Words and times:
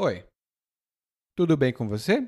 Oi, 0.00 0.24
tudo 1.36 1.54
bem 1.54 1.70
com 1.70 1.86
você? 1.86 2.26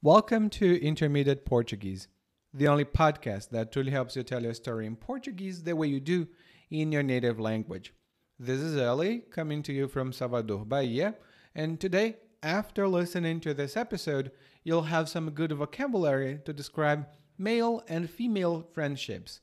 Welcome 0.00 0.48
to 0.48 0.82
Intermediate 0.82 1.44
Portuguese, 1.44 2.08
the 2.54 2.66
only 2.66 2.86
podcast 2.86 3.50
that 3.50 3.70
truly 3.70 3.90
helps 3.90 4.16
you 4.16 4.22
tell 4.22 4.42
your 4.42 4.54
story 4.54 4.86
in 4.86 4.96
Portuguese 4.96 5.64
the 5.64 5.76
way 5.76 5.86
you 5.88 6.00
do 6.00 6.28
in 6.70 6.90
your 6.90 7.02
native 7.02 7.38
language. 7.38 7.92
This 8.38 8.62
is 8.62 8.78
Ellie 8.78 9.18
coming 9.30 9.62
to 9.64 9.72
you 9.74 9.86
from 9.86 10.14
Salvador, 10.14 10.64
Bahia, 10.64 11.14
and 11.54 11.78
today, 11.78 12.16
after 12.42 12.88
listening 12.88 13.40
to 13.40 13.52
this 13.52 13.76
episode, 13.76 14.32
you'll 14.64 14.84
have 14.84 15.10
some 15.10 15.28
good 15.32 15.52
vocabulary 15.52 16.40
to 16.46 16.54
describe 16.54 17.06
male 17.36 17.82
and 17.86 18.08
female 18.08 18.66
friendships. 18.72 19.40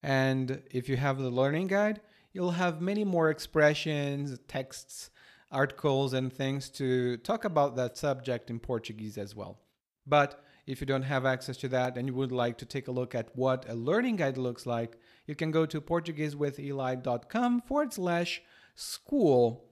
And 0.00 0.62
if 0.70 0.88
you 0.88 0.96
have 0.96 1.18
the 1.18 1.28
learning 1.28 1.66
guide, 1.66 2.00
you'll 2.32 2.52
have 2.52 2.80
many 2.80 3.02
more 3.02 3.30
expressions, 3.30 4.38
texts, 4.46 5.10
articles, 5.56 6.12
and 6.12 6.32
things 6.32 6.68
to 6.68 7.16
talk 7.18 7.44
about 7.44 7.76
that 7.76 7.96
subject 7.96 8.50
in 8.50 8.60
Portuguese 8.60 9.16
as 9.16 9.34
well. 9.34 9.58
But 10.06 10.44
if 10.66 10.80
you 10.80 10.86
don't 10.86 11.02
have 11.02 11.24
access 11.24 11.56
to 11.58 11.68
that 11.68 11.96
and 11.96 12.08
you 12.08 12.14
would 12.14 12.32
like 12.32 12.58
to 12.58 12.66
take 12.66 12.88
a 12.88 12.92
look 12.92 13.14
at 13.14 13.28
what 13.34 13.64
a 13.68 13.74
learning 13.74 14.16
guide 14.16 14.36
looks 14.36 14.66
like, 14.66 14.98
you 15.26 15.34
can 15.34 15.50
go 15.50 15.64
to 15.66 15.80
PortugueseWithEli.com 15.80 17.62
forward 17.62 17.92
slash 17.92 18.42
school. 18.74 19.64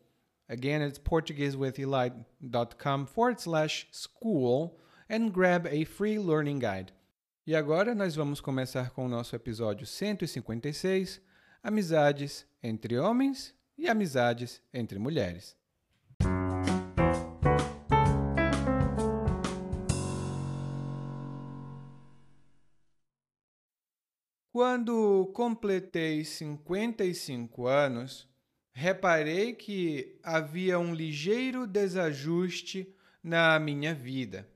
Again, 0.49 0.83
it's 0.83 0.99
PortugueseWithEli.com 0.99 3.07
forward 3.07 3.41
slash 3.41 3.87
school 3.91 4.79
and 5.09 5.33
grab 5.33 5.67
a 5.67 5.85
free 5.85 6.19
learning 6.19 6.59
guide. 6.61 6.93
E 7.47 7.55
agora 7.55 7.95
nós 7.95 8.15
vamos 8.15 8.41
começar 8.41 8.89
com 8.91 9.05
o 9.05 9.09
nosso 9.09 9.37
episódio 9.37 9.87
156: 9.87 11.21
Amizades 11.63 12.47
entre 12.63 12.99
homens 12.99 13.55
e 13.77 13.87
amizades 13.89 14.63
entre 14.73 14.99
mulheres. 14.99 15.55
Quando 24.55 25.33
completei 25.35 26.25
55 26.25 27.67
anos, 27.67 28.29
reparei 28.73 29.53
que 29.53 30.17
havia 30.23 30.79
um 30.79 30.95
ligeiro 30.95 31.67
desajuste 31.67 32.95
na 33.21 33.59
minha 33.59 33.93
vida. 33.93 34.49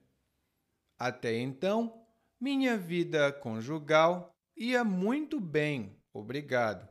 Até 0.97 1.37
então, 1.37 2.01
minha 2.39 2.77
vida 2.77 3.29
conjugal 3.33 4.33
ia 4.55 4.85
muito 4.85 5.37
bem, 5.37 5.93
obrigado. 6.13 6.87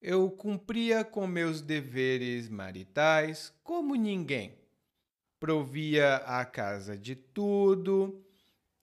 Eu 0.00 0.30
cumpria 0.30 1.04
com 1.04 1.26
meus 1.26 1.60
deveres 1.60 2.48
maritais 2.48 3.54
como 3.62 3.94
ninguém. 3.94 4.58
Provia 5.38 6.16
a 6.24 6.42
casa 6.46 6.96
de 6.96 7.14
tudo, 7.14 8.24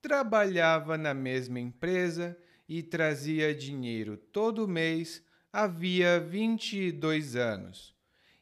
trabalhava 0.00 0.96
na 0.96 1.12
mesma 1.12 1.58
empresa 1.58 2.38
e 2.68 2.82
trazia 2.82 3.54
dinheiro 3.54 4.16
todo 4.16 4.68
mês 4.68 5.22
havia 5.52 6.20
22 6.20 7.34
anos, 7.34 7.94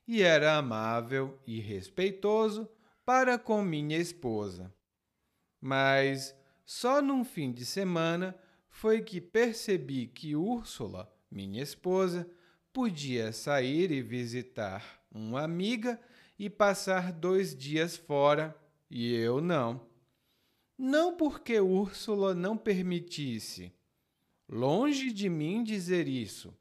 e 0.07 0.23
era 0.23 0.57
amável 0.57 1.39
e 1.47 1.61
respeitoso 1.61 2.69
para 3.05 3.39
com 3.39 3.63
minha 3.63 3.99
esposa. 3.99 4.73
Mas 5.61 6.35
só 6.67 7.01
num 7.01 7.25
fim 7.25 7.53
de 7.53 7.65
semana 7.65 8.35
foi 8.69 9.03
que 9.03 9.21
percebi 9.21 10.09
que 10.09 10.35
Úrsula, 10.35 11.09
minha 11.31 11.63
esposa, 11.63 12.29
podia 12.73 13.33
sair 13.33 13.93
e 13.93 14.03
visitar 14.03 15.01
uma 15.13 15.43
amiga 15.43 16.01
e 16.37 16.51
passar 16.51 17.13
dois 17.13 17.57
dias 17.57 17.97
fora, 17.97 18.57
e 18.91 19.15
eu 19.15 19.41
não. 19.41 19.87
Não 20.77 21.17
porque 21.17 21.61
Úrsula 21.61 22.35
não 22.35 22.57
permitisse, 22.57 23.73
Longe 24.55 25.13
de 25.13 25.29
mim 25.29 25.65
dizer 25.65 26.07
isso. 26.07 26.57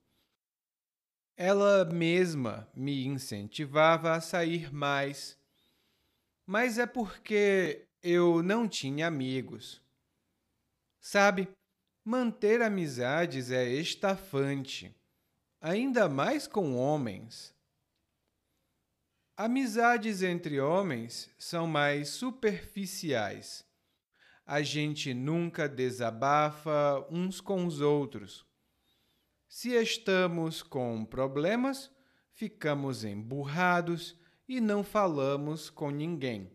Ela 1.37 1.85
mesma 1.85 2.67
me 2.73 3.05
incentivava 3.05 4.13
a 4.13 4.19
sair 4.19 4.73
mais, 4.73 5.37
mas 6.43 6.79
é 6.79 6.87
porque 6.87 7.85
eu 8.01 8.41
não 8.41 8.67
tinha 8.67 9.05
amigos. 9.05 9.79
Sabe, 10.99 11.47
manter 12.03 12.63
amizades 12.63 13.51
é 13.51 13.69
estafante, 13.69 14.91
ainda 15.61 16.09
mais 16.09 16.47
com 16.47 16.75
homens. 16.75 17.53
Amizades 19.37 20.23
entre 20.23 20.59
homens 20.59 21.29
são 21.37 21.67
mais 21.67 22.09
superficiais 22.09 23.63
a 24.45 24.61
gente 24.61 25.13
nunca 25.13 25.67
desabafa 25.69 27.05
uns 27.09 27.39
com 27.39 27.65
os 27.65 27.79
outros. 27.81 28.45
Se 29.47 29.69
estamos 29.69 30.61
com 30.61 31.05
problemas, 31.05 31.91
ficamos 32.31 33.03
emburrados 33.03 34.17
e 34.47 34.59
não 34.59 34.83
falamos 34.83 35.69
com 35.69 35.89
ninguém. 35.89 36.51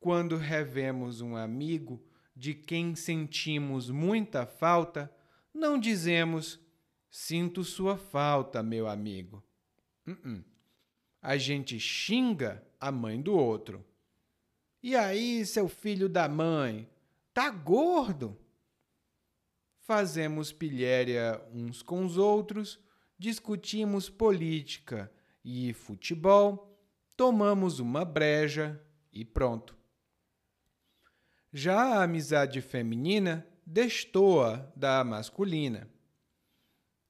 Quando 0.00 0.36
revemos 0.36 1.20
um 1.20 1.36
amigo 1.36 2.04
de 2.34 2.54
quem 2.54 2.94
sentimos 2.94 3.90
muita 3.90 4.46
falta, 4.46 5.12
não 5.52 5.78
dizemos: 5.78 6.60
Sinto 7.10 7.64
sua 7.64 7.96
falta, 7.96 8.62
meu 8.62 8.86
amigo. 8.86 9.42
Uh 10.06 10.12
-uh. 10.12 10.44
A 11.22 11.36
gente 11.36 11.80
xinga 11.80 12.64
a 12.78 12.92
mãe 12.92 13.20
do 13.20 13.32
outro. 13.34 13.84
E 14.82 14.94
aí, 14.94 15.44
seu 15.44 15.68
filho 15.68 16.08
da 16.08 16.28
mãe, 16.28 16.88
tá 17.32 17.50
gordo? 17.50 18.38
Fazemos 19.80 20.52
pilhéria 20.52 21.40
uns 21.52 21.82
com 21.82 22.04
os 22.04 22.16
outros, 22.16 22.78
discutimos 23.18 24.08
política 24.08 25.10
e 25.44 25.72
futebol, 25.72 26.76
tomamos 27.16 27.78
uma 27.78 28.04
breja 28.04 28.80
e 29.12 29.24
pronto. 29.24 29.76
Já 31.52 31.80
a 31.80 32.02
amizade 32.02 32.60
feminina 32.60 33.46
destoa 33.64 34.72
da 34.76 35.02
masculina. 35.02 35.88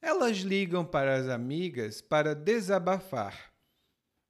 Elas 0.01 0.39
ligam 0.39 0.85
para 0.85 1.17
as 1.17 1.29
amigas 1.29 2.01
para 2.01 2.35
desabafar. 2.35 3.53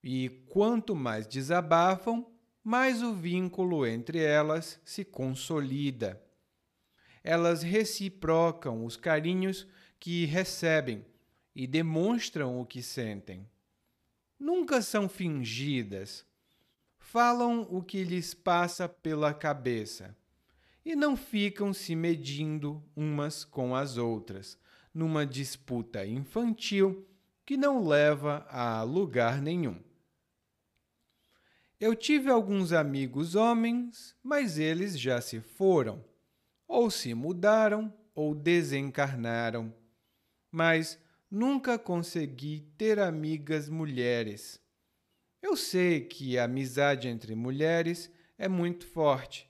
E 0.02 0.30
quanto 0.48 0.94
mais 0.94 1.26
desabafam, 1.26 2.24
mais 2.66 3.00
o 3.00 3.14
vínculo 3.14 3.86
entre 3.86 4.18
elas 4.18 4.80
se 4.84 5.04
consolida. 5.04 6.20
Elas 7.22 7.62
reciprocam 7.62 8.84
os 8.84 8.96
carinhos 8.96 9.68
que 10.00 10.24
recebem 10.24 11.06
e 11.54 11.64
demonstram 11.64 12.60
o 12.60 12.66
que 12.66 12.82
sentem. 12.82 13.48
Nunca 14.36 14.82
são 14.82 15.08
fingidas. 15.08 16.26
Falam 16.98 17.68
o 17.70 17.84
que 17.84 18.02
lhes 18.02 18.34
passa 18.34 18.88
pela 18.88 19.32
cabeça 19.32 20.16
e 20.84 20.96
não 20.96 21.16
ficam 21.16 21.72
se 21.72 21.94
medindo 21.94 22.82
umas 22.96 23.44
com 23.44 23.76
as 23.76 23.96
outras, 23.96 24.58
numa 24.92 25.24
disputa 25.24 26.04
infantil 26.04 27.06
que 27.44 27.56
não 27.56 27.86
leva 27.86 28.44
a 28.50 28.82
lugar 28.82 29.40
nenhum. 29.40 29.80
Eu 31.78 31.94
tive 31.94 32.30
alguns 32.30 32.72
amigos 32.72 33.34
homens, 33.34 34.16
mas 34.22 34.58
eles 34.58 34.98
já 34.98 35.20
se 35.20 35.42
foram, 35.42 36.02
ou 36.66 36.90
se 36.90 37.12
mudaram, 37.12 37.92
ou 38.14 38.34
desencarnaram. 38.34 39.74
Mas 40.50 40.98
nunca 41.30 41.78
consegui 41.78 42.66
ter 42.78 42.98
amigas 42.98 43.68
mulheres. 43.68 44.58
Eu 45.42 45.54
sei 45.54 46.00
que 46.00 46.38
a 46.38 46.44
amizade 46.44 47.08
entre 47.08 47.34
mulheres 47.34 48.10
é 48.38 48.48
muito 48.48 48.86
forte, 48.86 49.46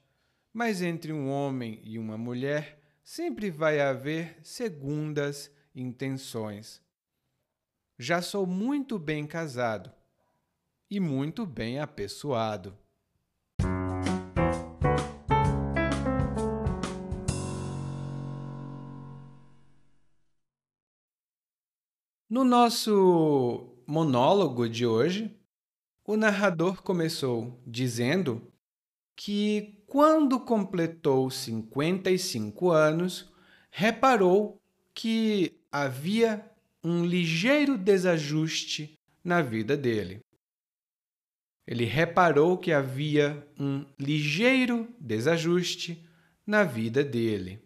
mas 0.52 0.82
entre 0.82 1.12
um 1.12 1.30
homem 1.30 1.80
e 1.84 1.96
uma 1.96 2.18
mulher 2.18 2.80
sempre 3.04 3.52
vai 3.52 3.80
haver 3.80 4.36
segundas 4.42 5.48
intenções. 5.72 6.82
Já 7.96 8.20
sou 8.20 8.44
muito 8.48 8.98
bem 8.98 9.24
casado 9.28 9.95
e 10.90 11.00
muito 11.00 11.44
bem 11.44 11.78
apessoado. 11.78 12.76
No 22.28 22.44
nosso 22.44 23.76
monólogo 23.86 24.68
de 24.68 24.84
hoje, 24.84 25.34
o 26.04 26.16
narrador 26.16 26.82
começou 26.82 27.58
dizendo 27.66 28.52
que, 29.16 29.82
quando 29.86 30.38
completou 30.40 31.30
55 31.30 32.70
anos, 32.70 33.32
reparou 33.70 34.60
que 34.92 35.60
havia 35.70 36.50
um 36.82 37.04
ligeiro 37.04 37.78
desajuste 37.78 38.98
na 39.24 39.40
vida 39.40 39.76
dele. 39.76 40.25
Ele 41.66 41.84
reparou 41.84 42.56
que 42.56 42.72
havia 42.72 43.44
um 43.58 43.84
ligeiro 43.98 44.88
desajuste 45.00 46.08
na 46.46 46.62
vida 46.62 47.02
dele. 47.02 47.60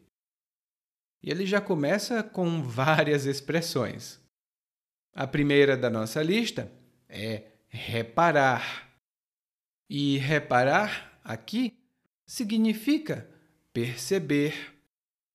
E 1.23 1.31
ele 1.31 1.45
já 1.45 1.61
começa 1.61 2.23
com 2.23 2.63
várias 2.63 3.27
expressões. 3.27 4.19
A 5.13 5.27
primeira 5.27 5.77
da 5.77 5.91
nossa 5.91 6.23
lista 6.23 6.73
é 7.09 7.53
reparar. 7.69 8.89
E 9.89 10.17
reparar 10.17 11.21
aqui 11.23 11.77
significa 12.27 13.29
perceber 13.73 14.75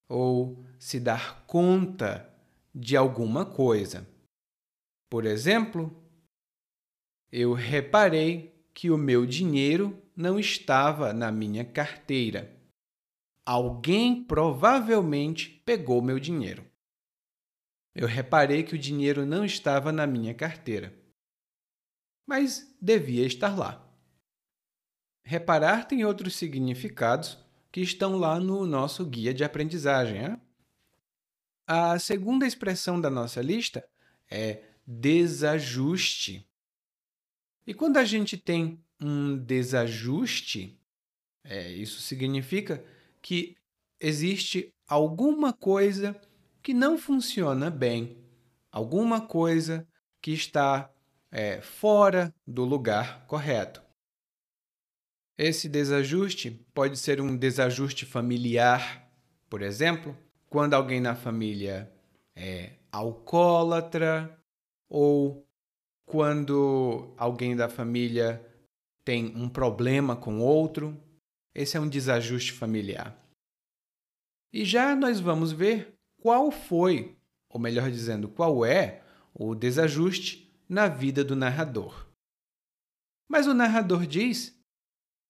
ou 0.09 0.65
se 0.79 0.99
dar 0.99 1.45
conta 1.45 2.33
de 2.73 2.97
alguma 2.97 3.45
coisa. 3.45 4.07
Por 5.09 5.25
exemplo, 5.25 5.95
eu 7.31 7.53
reparei 7.53 8.54
que 8.75 8.91
o 8.91 8.97
meu 8.97 9.25
dinheiro 9.25 10.03
não 10.13 10.37
estava 10.37 11.13
na 11.13 11.31
minha 11.31 11.63
carteira. 11.63 12.53
Alguém 13.45 14.21
provavelmente 14.21 15.61
pegou 15.65 16.01
meu 16.01 16.19
dinheiro. 16.19 16.69
Eu 17.95 18.05
reparei 18.05 18.63
que 18.63 18.75
o 18.75 18.77
dinheiro 18.77 19.25
não 19.25 19.45
estava 19.45 19.93
na 19.93 20.05
minha 20.05 20.33
carteira, 20.33 20.93
mas 22.27 22.75
devia 22.81 23.25
estar 23.25 23.57
lá. 23.57 23.81
Reparar 25.23 25.87
tem 25.87 26.03
outros 26.03 26.35
significados 26.35 27.37
que 27.71 27.79
estão 27.79 28.17
lá 28.17 28.41
no 28.41 28.67
nosso 28.67 29.05
guia 29.05 29.33
de 29.33 29.45
aprendizagem. 29.45 30.21
Hein? 30.21 30.41
A 31.65 31.97
segunda 31.97 32.45
expressão 32.45 32.99
da 32.99 33.09
nossa 33.09 33.41
lista 33.41 33.87
é 34.29 34.63
desajuste. 34.85 36.45
E 37.67 37.73
quando 37.73 37.97
a 37.97 38.05
gente 38.05 38.37
tem 38.37 38.79
um 39.01 39.37
desajuste, 39.37 40.79
é, 41.43 41.71
isso 41.71 42.01
significa 42.01 42.83
que 43.21 43.55
existe 43.99 44.73
alguma 44.87 45.51
coisa 45.51 46.19
que 46.61 46.73
não 46.73 46.97
funciona 46.97 47.69
bem, 47.69 48.17
alguma 48.71 49.21
coisa 49.21 49.87
que 50.21 50.31
está 50.31 50.91
é, 51.31 51.61
fora 51.61 52.33
do 52.45 52.63
lugar 52.63 53.25
correto. 53.27 53.83
Esse 55.37 55.67
desajuste 55.67 56.51
pode 56.73 56.97
ser 56.97 57.19
um 57.19 57.35
desajuste 57.35 58.05
familiar, 58.05 59.11
por 59.49 59.61
exemplo, 59.61 60.17
quando 60.49 60.73
alguém 60.73 61.01
na 61.01 61.13
família 61.13 61.91
é 62.35 62.73
alcoólatra 62.91 64.39
ou 64.87 65.44
quando 66.05 67.13
alguém 67.17 67.55
da 67.55 67.67
família 67.67 68.43
tem 69.03 69.35
um 69.35 69.49
problema 69.49 70.15
com 70.15 70.39
outro. 70.39 70.99
Esse 71.53 71.77
é 71.77 71.79
um 71.79 71.89
desajuste 71.89 72.51
familiar. 72.51 73.17
E 74.53 74.63
já 74.63 74.95
nós 74.95 75.19
vamos 75.19 75.51
ver 75.51 75.93
qual 76.21 76.51
foi, 76.51 77.15
ou 77.49 77.59
melhor 77.59 77.89
dizendo, 77.91 78.27
qual 78.29 78.65
é 78.65 79.03
o 79.33 79.53
desajuste 79.53 80.49
na 80.67 80.87
vida 80.87 81.23
do 81.23 81.35
narrador. 81.35 82.07
Mas 83.29 83.47
o 83.47 83.53
narrador 83.53 84.05
diz 84.05 84.57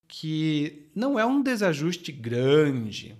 que 0.08 0.92
não 0.96 1.20
é 1.20 1.26
um 1.26 1.42
desajuste 1.42 2.12
grande. 2.12 3.20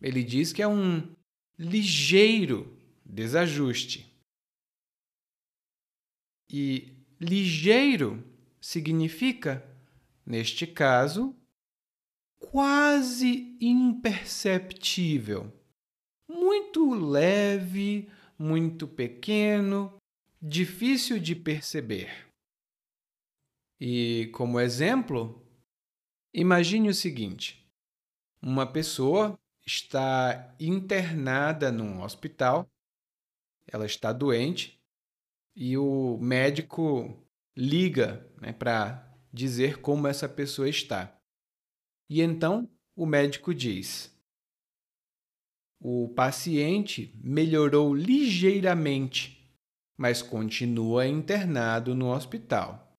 Ele 0.00 0.22
diz 0.22 0.52
que 0.52 0.62
é 0.62 0.68
um 0.68 1.14
ligeiro 1.58 2.76
desajuste. 3.04 4.07
E 6.50 6.96
ligeiro 7.20 8.24
significa, 8.60 9.64
neste 10.24 10.66
caso, 10.66 11.36
quase 12.38 13.56
imperceptível 13.60 15.52
muito 16.28 16.94
leve, 16.94 18.10
muito 18.38 18.86
pequeno, 18.86 19.96
difícil 20.40 21.18
de 21.18 21.34
perceber. 21.34 22.28
E, 23.80 24.30
como 24.32 24.60
exemplo, 24.60 25.44
imagine 26.32 26.88
o 26.88 26.94
seguinte: 26.94 27.66
uma 28.40 28.66
pessoa 28.70 29.38
está 29.66 30.54
internada 30.60 31.72
num 31.72 32.02
hospital, 32.02 32.70
ela 33.66 33.86
está 33.86 34.12
doente 34.12 34.77
e 35.60 35.76
o 35.76 36.16
médico 36.18 37.20
liga 37.56 38.24
né, 38.40 38.52
para 38.52 39.12
dizer 39.32 39.80
como 39.80 40.06
essa 40.06 40.28
pessoa 40.28 40.68
está. 40.68 41.20
E 42.08 42.22
então 42.22 42.70
o 42.94 43.04
médico 43.04 43.52
diz: 43.52 44.16
o 45.80 46.08
paciente 46.14 47.12
melhorou 47.20 47.92
ligeiramente, 47.92 49.52
mas 49.96 50.22
continua 50.22 51.08
internado 51.08 51.92
no 51.92 52.14
hospital. 52.14 52.96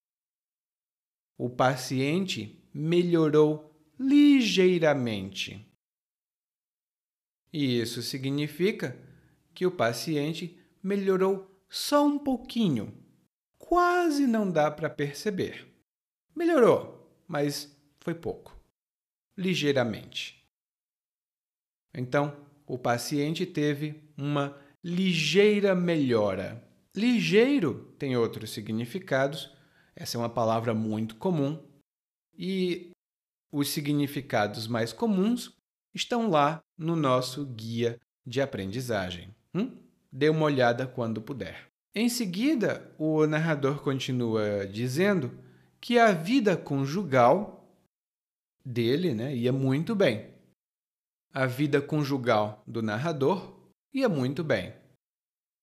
O 1.38 1.48
paciente 1.48 2.62
melhorou 2.74 3.74
ligeiramente. 3.98 5.66
E 7.50 7.80
isso 7.80 8.02
significa 8.02 8.94
que 9.54 9.64
o 9.64 9.70
paciente 9.70 10.58
melhorou 10.82 11.49
só 11.70 12.04
um 12.04 12.18
pouquinho. 12.18 12.92
Quase 13.56 14.26
não 14.26 14.50
dá 14.50 14.70
para 14.70 14.90
perceber. 14.90 15.72
Melhorou, 16.34 17.08
mas 17.28 17.74
foi 18.00 18.14
pouco. 18.14 18.58
Ligeiramente. 19.36 20.44
Então, 21.94 22.36
o 22.66 22.76
paciente 22.76 23.46
teve 23.46 24.02
uma 24.16 24.60
ligeira 24.82 25.74
melhora. 25.74 26.62
Ligeiro 26.94 27.94
tem 27.98 28.16
outros 28.16 28.50
significados, 28.50 29.54
essa 29.94 30.16
é 30.16 30.20
uma 30.20 30.28
palavra 30.28 30.74
muito 30.74 31.16
comum, 31.16 31.62
e 32.36 32.90
os 33.52 33.68
significados 33.68 34.66
mais 34.66 34.92
comuns 34.92 35.56
estão 35.94 36.28
lá 36.28 36.60
no 36.76 36.96
nosso 36.96 37.44
guia 37.46 38.00
de 38.26 38.40
aprendizagem. 38.40 39.34
Hum? 39.54 39.89
Dê 40.12 40.28
uma 40.28 40.44
olhada 40.44 40.86
quando 40.86 41.22
puder. 41.22 41.68
Em 41.94 42.08
seguida, 42.08 42.92
o 42.98 43.26
narrador 43.26 43.82
continua 43.82 44.66
dizendo 44.66 45.38
que 45.80 45.98
a 45.98 46.12
vida 46.12 46.56
conjugal 46.56 47.68
dele 48.64 49.14
né, 49.14 49.34
ia 49.34 49.52
muito 49.52 49.94
bem 49.94 50.30
a 51.32 51.46
vida 51.46 51.80
conjugal 51.80 52.62
do 52.66 52.82
narrador 52.82 53.56
ia 53.92 54.08
muito 54.08 54.42
bem. 54.42 54.74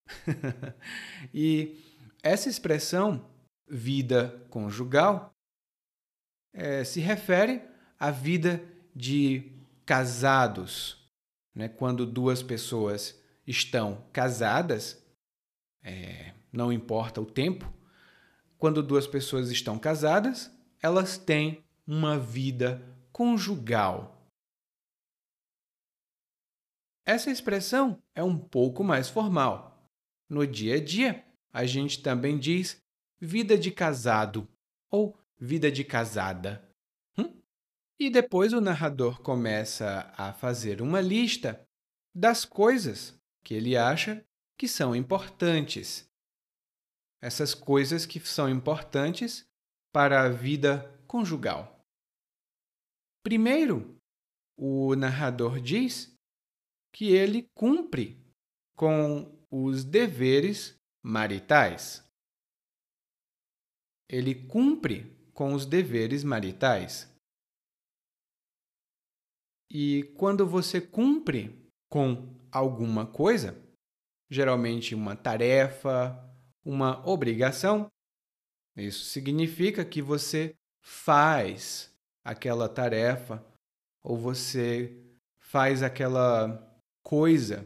e 1.33 1.79
essa 2.23 2.49
expressão, 2.49 3.29
vida 3.67 4.45
conjugal, 4.49 5.33
é, 6.53 6.83
se 6.83 6.99
refere 6.99 7.61
à 7.99 8.11
vida 8.11 8.63
de 8.95 9.51
casados. 9.85 11.05
Né? 11.53 11.67
Quando 11.67 12.05
duas 12.05 12.41
pessoas 12.41 13.16
estão 13.47 14.05
casadas, 14.11 15.01
é, 15.81 16.33
não 16.51 16.71
importa 16.71 17.21
o 17.21 17.25
tempo, 17.25 17.73
quando 18.57 18.83
duas 18.83 19.07
pessoas 19.07 19.49
estão 19.49 19.79
casadas, 19.79 20.51
elas 20.81 21.17
têm 21.17 21.63
uma 21.87 22.19
vida 22.19 22.83
conjugal. 23.11 24.29
Essa 27.05 27.31
expressão 27.31 28.03
é 28.13 28.21
um 28.21 28.37
pouco 28.37 28.83
mais 28.83 29.07
formal. 29.07 29.89
No 30.29 30.45
dia 30.45 30.75
a 30.75 30.83
dia, 30.83 31.25
a 31.53 31.65
gente 31.65 32.01
também 32.01 32.37
diz 32.37 32.81
vida 33.19 33.57
de 33.57 33.71
casado 33.71 34.45
ou 34.91 35.17
vida 35.39 35.71
de 35.71 35.85
casada. 35.85 36.69
Hum? 37.17 37.41
E 37.97 38.09
depois 38.09 38.51
o 38.51 38.59
narrador 38.59 39.21
começa 39.21 40.11
a 40.17 40.33
fazer 40.33 40.81
uma 40.81 40.99
lista 40.99 41.65
das 42.13 42.43
coisas 42.43 43.16
que 43.47 43.53
ele 43.53 43.77
acha 43.77 44.27
que 44.59 44.67
são 44.67 44.93
importantes. 44.93 46.05
Essas 47.23 47.55
coisas 47.55 48.05
que 48.05 48.19
são 48.19 48.49
importantes 48.49 49.47
para 49.93 50.23
a 50.23 50.29
vida 50.29 51.01
conjugal. 51.07 51.81
Primeiro, 53.23 53.97
o 54.59 54.93
narrador 54.97 55.61
diz 55.61 56.13
que 56.93 57.13
ele 57.13 57.49
cumpre 57.55 58.21
com 58.75 59.41
os 59.49 59.85
deveres 59.85 60.77
maritais. 61.01 62.05
Ele 64.09 64.35
cumpre 64.35 65.05
com 65.33 65.53
os 65.53 65.65
deveres 65.65 66.21
maritais. 66.21 67.09
E 69.71 70.03
quando 70.17 70.45
você 70.45 70.81
cumpre 70.81 71.65
com 71.89 72.36
alguma 72.51 73.05
coisa, 73.05 73.57
geralmente 74.29 74.93
uma 74.95 75.15
tarefa, 75.15 76.17
uma 76.63 77.07
obrigação, 77.07 77.89
isso 78.75 79.05
significa 79.05 79.83
que 79.83 80.01
você 80.01 80.55
faz 80.83 81.91
aquela 82.23 82.69
tarefa 82.69 83.43
ou 84.03 84.17
você 84.17 85.03
faz 85.39 85.81
aquela 85.81 86.63
coisa 87.03 87.65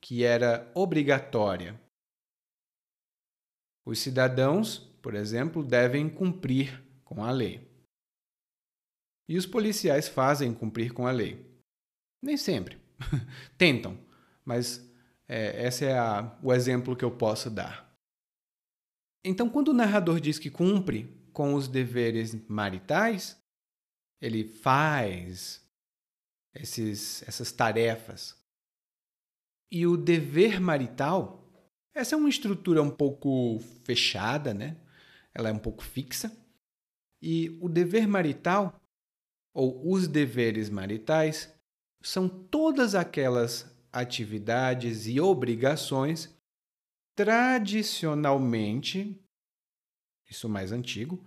que 0.00 0.22
era 0.22 0.70
obrigatória. 0.74 1.80
Os 3.84 3.98
cidadãos, 3.98 4.78
por 5.02 5.14
exemplo, 5.14 5.64
devem 5.64 6.08
cumprir 6.08 6.82
com 7.02 7.24
a 7.24 7.30
lei. 7.30 7.66
E 9.28 9.36
os 9.36 9.46
policiais 9.46 10.08
fazem 10.08 10.54
cumprir 10.54 10.92
com 10.92 11.06
a 11.06 11.10
lei. 11.10 11.44
Nem 12.22 12.36
sempre. 12.36 12.78
Tentam, 13.58 13.98
mas 14.44 14.84
é, 15.28 15.66
esse 15.66 15.84
é 15.84 15.98
a, 15.98 16.36
o 16.42 16.52
exemplo 16.52 16.96
que 16.96 17.04
eu 17.04 17.10
posso 17.10 17.50
dar. 17.50 17.84
Então, 19.24 19.48
quando 19.48 19.68
o 19.68 19.74
narrador 19.74 20.20
diz 20.20 20.38
que 20.38 20.50
cumpre 20.50 21.08
com 21.32 21.54
os 21.54 21.66
deveres 21.66 22.34
maritais, 22.46 23.40
ele 24.20 24.44
faz 24.44 25.62
esses, 26.54 27.22
essas 27.26 27.50
tarefas. 27.50 28.36
E 29.70 29.86
o 29.86 29.96
dever 29.96 30.60
marital, 30.60 31.42
essa 31.94 32.14
é 32.14 32.18
uma 32.18 32.28
estrutura 32.28 32.82
um 32.82 32.90
pouco 32.90 33.58
fechada, 33.82 34.52
né? 34.52 34.76
Ela 35.34 35.48
é 35.48 35.52
um 35.52 35.58
pouco 35.58 35.82
fixa. 35.82 36.30
E 37.20 37.58
o 37.60 37.68
dever 37.68 38.06
marital, 38.06 38.80
ou 39.54 39.90
os 39.90 40.06
deveres 40.06 40.68
maritais, 40.68 41.52
são 42.02 42.28
todas 42.28 42.94
aquelas 42.94 43.73
atividades 43.94 45.06
e 45.06 45.20
obrigações 45.20 46.34
tradicionalmente, 47.14 49.16
isso 50.28 50.48
mais 50.48 50.72
antigo, 50.72 51.24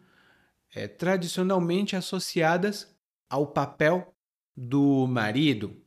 é, 0.76 0.86
tradicionalmente 0.86 1.96
associadas 1.96 2.94
ao 3.30 3.48
papel 3.48 4.14
do 4.56 5.08
marido. 5.08 5.82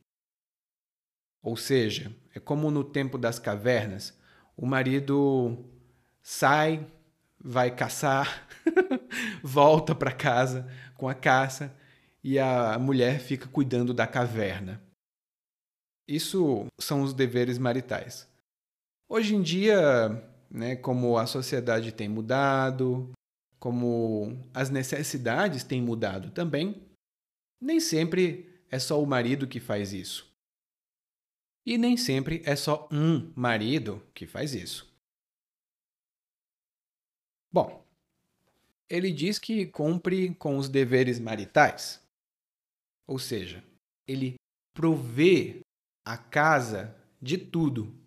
Ou 1.43 1.55
seja, 1.55 2.15
é 2.33 2.39
como 2.39 2.71
no 2.71 2.83
tempo 2.83 3.17
das 3.17 3.37
cavernas, 3.37 4.17
o 4.57 4.65
marido 4.65 5.63
sai, 6.21 6.87
vai 7.39 7.75
caçar, 7.75 8.47
volta 9.43 9.93
para 9.93 10.11
casa 10.11 10.67
com 10.97 11.07
a 11.07 11.13
caça 11.13 11.75
e 12.23 12.39
a 12.39 12.79
mulher 12.79 13.19
fica 13.19 13.47
cuidando 13.47 13.93
da 13.93 14.07
caverna. 14.07 14.81
Isso 16.11 16.67
são 16.77 17.03
os 17.03 17.13
deveres 17.13 17.57
maritais. 17.57 18.27
Hoje 19.07 19.33
em 19.33 19.41
dia, 19.41 20.09
né, 20.49 20.75
como 20.75 21.17
a 21.17 21.25
sociedade 21.25 21.93
tem 21.93 22.09
mudado, 22.09 23.09
como 23.57 24.45
as 24.53 24.69
necessidades 24.69 25.63
têm 25.63 25.81
mudado 25.81 26.29
também, 26.31 26.85
nem 27.61 27.79
sempre 27.79 28.61
é 28.69 28.77
só 28.77 29.01
o 29.01 29.07
marido 29.07 29.47
que 29.47 29.61
faz 29.61 29.93
isso. 29.93 30.29
E 31.65 31.77
nem 31.77 31.95
sempre 31.95 32.41
é 32.43 32.57
só 32.57 32.89
um 32.91 33.31
marido 33.33 34.05
que 34.13 34.27
faz 34.27 34.53
isso. 34.53 34.93
Bom, 37.49 37.85
ele 38.89 39.13
diz 39.13 39.39
que 39.39 39.65
cumpre 39.65 40.35
com 40.35 40.57
os 40.57 40.67
deveres 40.67 41.21
maritais, 41.21 42.05
ou 43.07 43.17
seja, 43.17 43.63
ele 44.05 44.35
provê 44.73 45.61
a 46.11 46.17
casa 46.17 46.93
de 47.21 47.37
tudo. 47.37 47.97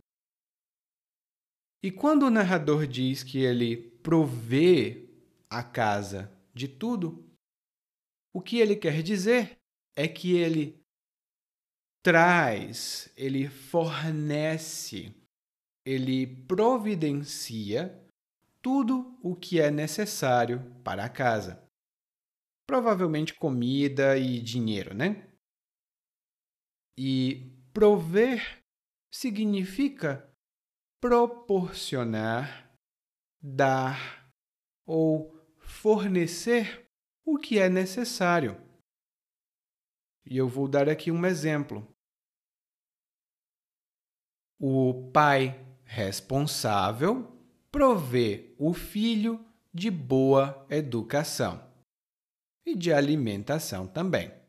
E 1.82 1.90
quando 1.90 2.26
o 2.26 2.30
narrador 2.30 2.86
diz 2.86 3.22
que 3.22 3.38
ele 3.38 3.78
provê 4.02 5.08
a 5.48 5.62
casa 5.62 6.30
de 6.52 6.68
tudo, 6.68 7.26
o 8.34 8.42
que 8.42 8.58
ele 8.58 8.76
quer 8.76 9.02
dizer 9.02 9.56
é 9.96 10.06
que 10.06 10.36
ele 10.36 10.78
traz, 12.02 13.10
ele 13.16 13.48
fornece, 13.48 15.14
ele 15.86 16.26
providencia 16.44 18.06
tudo 18.60 19.18
o 19.22 19.34
que 19.34 19.62
é 19.62 19.70
necessário 19.70 20.60
para 20.84 21.06
a 21.06 21.08
casa. 21.08 21.66
Provavelmente 22.66 23.32
comida 23.32 24.18
e 24.18 24.42
dinheiro, 24.42 24.92
né? 24.92 25.26
E 26.98 27.53
prover 27.74 28.64
significa 29.12 30.32
proporcionar, 31.00 32.72
dar 33.42 34.32
ou 34.86 35.34
fornecer 35.58 36.88
o 37.26 37.36
que 37.36 37.58
é 37.58 37.68
necessário. 37.68 38.56
E 40.24 40.36
eu 40.36 40.48
vou 40.48 40.68
dar 40.68 40.88
aqui 40.88 41.10
um 41.10 41.26
exemplo. 41.26 41.86
O 44.58 45.10
pai 45.10 45.60
responsável 45.84 47.36
provê 47.70 48.54
o 48.56 48.72
filho 48.72 49.44
de 49.72 49.90
boa 49.90 50.64
educação 50.70 51.70
e 52.64 52.76
de 52.76 52.92
alimentação 52.92 53.86
também. 53.86 54.43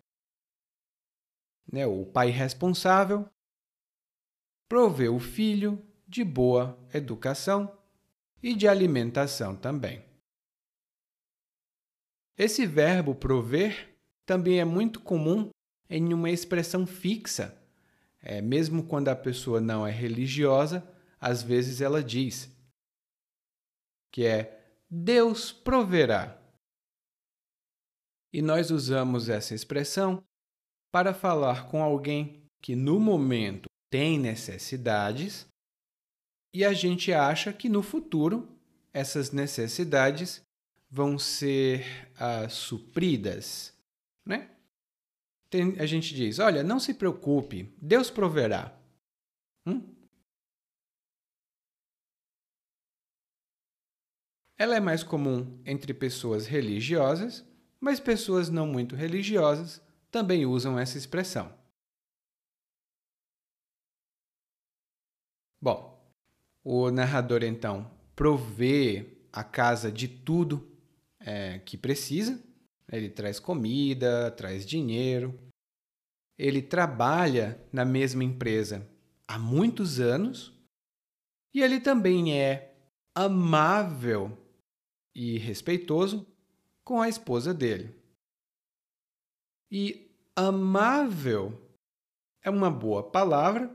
Né? 1.71 1.85
O 1.85 2.05
pai 2.05 2.29
responsável 2.29 3.29
provê 4.67 5.09
o 5.09 5.19
filho 5.19 5.83
de 6.07 6.23
boa 6.23 6.77
educação 6.93 7.75
e 8.41 8.55
de 8.55 8.67
alimentação 8.67 9.55
também. 9.55 10.03
Esse 12.37 12.65
verbo 12.65 13.15
prover 13.15 13.95
também 14.25 14.59
é 14.59 14.65
muito 14.65 14.99
comum 14.99 15.49
em 15.89 16.13
uma 16.13 16.29
expressão 16.29 16.85
fixa. 16.85 17.57
É, 18.21 18.41
mesmo 18.41 18.83
quando 18.83 19.09
a 19.09 19.15
pessoa 19.15 19.61
não 19.61 19.85
é 19.85 19.91
religiosa, 19.91 20.87
às 21.19 21.43
vezes 21.43 21.79
ela 21.79 22.03
diz 22.03 22.51
que 24.11 24.25
é 24.25 24.77
Deus 24.89 25.51
proverá. 25.51 26.41
E 28.31 28.41
nós 28.41 28.71
usamos 28.71 29.29
essa 29.29 29.53
expressão 29.53 30.23
para 30.95 31.13
falar 31.13 31.67
com 31.67 31.83
alguém 31.83 32.41
que 32.61 32.73
no 32.73 33.01
momento 33.01 33.65
tem 33.91 34.17
necessidades 34.17 35.45
e 36.53 36.63
a 36.63 36.71
gente 36.71 37.11
acha 37.11 37.51
que 37.51 37.67
no 37.67 37.83
futuro 37.83 38.47
essas 38.93 39.29
necessidades 39.33 40.41
vão 40.89 41.19
ser 41.19 41.85
uh, 42.13 42.49
supridas, 42.49 43.73
né? 44.25 44.49
Tem, 45.49 45.77
a 45.79 45.85
gente 45.85 46.15
diz, 46.15 46.39
olha, 46.39 46.63
não 46.63 46.79
se 46.79 46.93
preocupe, 46.93 47.75
Deus 47.81 48.09
proverá. 48.09 48.73
Hum? 49.67 49.83
Ela 54.57 54.77
é 54.77 54.79
mais 54.79 55.03
comum 55.03 55.61
entre 55.65 55.93
pessoas 55.93 56.47
religiosas, 56.47 57.45
mas 57.81 57.99
pessoas 57.99 58.49
não 58.49 58.65
muito 58.65 58.95
religiosas 58.95 59.83
também 60.15 60.45
usam 60.45 60.79
essa 60.79 60.97
expressão. 60.97 61.53
Bom, 65.61 66.09
o 66.63 66.89
narrador 66.89 67.43
então 67.43 67.91
provê 68.15 69.27
a 69.33 69.43
casa 69.43 69.91
de 69.91 70.07
tudo 70.07 70.73
é, 71.19 71.59
que 71.59 71.77
precisa. 71.77 72.41
Ele 72.89 73.09
traz 73.09 73.41
comida, 73.41 74.31
traz 74.31 74.65
dinheiro. 74.65 75.37
Ele 76.37 76.61
trabalha 76.61 77.61
na 77.73 77.83
mesma 77.83 78.23
empresa 78.23 78.89
há 79.27 79.37
muitos 79.37 79.99
anos 79.99 80.57
e 81.53 81.61
ele 81.61 81.81
também 81.81 82.39
é 82.39 82.73
amável 83.13 84.37
e 85.13 85.37
respeitoso 85.37 86.25
com 86.85 87.01
a 87.01 87.09
esposa 87.09 87.53
dele. 87.53 87.93
E 89.69 90.04
amável 90.35 91.61
é 92.41 92.49
uma 92.49 92.69
boa 92.69 93.09
palavra 93.09 93.73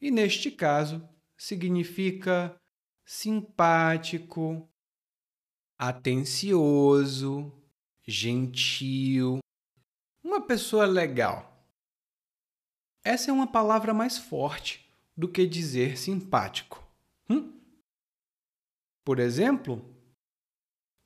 e, 0.00 0.10
neste 0.10 0.50
caso, 0.50 1.06
significa 1.36 2.56
simpático, 3.04 4.68
atencioso, 5.78 7.52
gentil, 8.06 9.40
uma 10.24 10.40
pessoa 10.40 10.86
legal. 10.86 11.66
Essa 13.04 13.30
é 13.30 13.34
uma 13.34 13.50
palavra 13.50 13.92
mais 13.92 14.16
forte 14.16 14.88
do 15.16 15.28
que 15.28 15.46
dizer 15.46 15.98
simpático. 15.98 16.82
Hum? 17.28 17.60
Por 19.04 19.18
exemplo, 19.18 19.91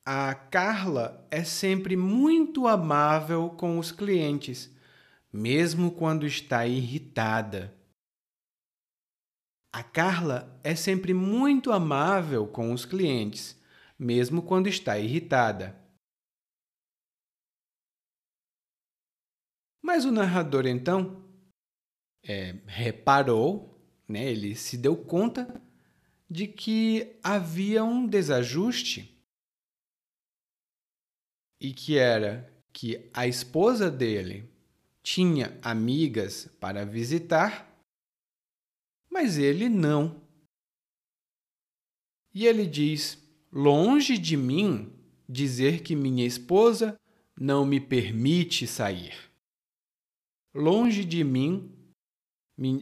a 0.08 0.32
Carla 0.36 1.26
é 1.32 1.42
sempre 1.42 1.96
muito 1.96 2.68
amável 2.68 3.50
com 3.50 3.76
os 3.76 3.90
clientes, 3.90 4.72
mesmo 5.32 5.90
quando 5.90 6.24
está 6.24 6.64
irritada. 6.64 7.76
A 9.74 9.82
Carla 9.82 10.60
é 10.62 10.76
sempre 10.76 11.12
muito 11.12 11.72
amável 11.72 12.46
com 12.46 12.72
os 12.72 12.84
clientes, 12.84 13.60
mesmo 13.98 14.42
quando 14.42 14.68
está 14.68 14.96
irritada. 14.96 15.76
Mas 19.82 20.04
o 20.04 20.12
narrador 20.12 20.68
então 20.68 21.20
é, 22.24 22.52
reparou, 22.68 23.76
né, 24.08 24.24
ele 24.30 24.54
se 24.54 24.78
deu 24.78 24.96
conta 24.96 25.60
de 26.30 26.46
que 26.46 27.18
havia 27.24 27.82
um 27.82 28.06
desajuste 28.06 29.15
e 31.60 31.72
que 31.72 31.96
era 31.96 32.52
que 32.72 33.08
a 33.12 33.26
esposa 33.26 33.90
dele 33.90 34.48
tinha 35.02 35.58
amigas 35.62 36.48
para 36.60 36.84
visitar, 36.84 37.72
mas 39.10 39.38
ele 39.38 39.68
não. 39.68 40.20
E 42.34 42.46
ele 42.46 42.66
diz: 42.66 43.18
Longe 43.52 44.18
de 44.18 44.36
mim 44.36 44.92
dizer 45.28 45.82
que 45.82 45.96
minha 45.96 46.26
esposa 46.26 46.98
não 47.38 47.64
me 47.64 47.80
permite 47.80 48.66
sair. 48.66 49.14
Longe 50.54 51.04
de 51.04 51.22
mim 51.22 51.72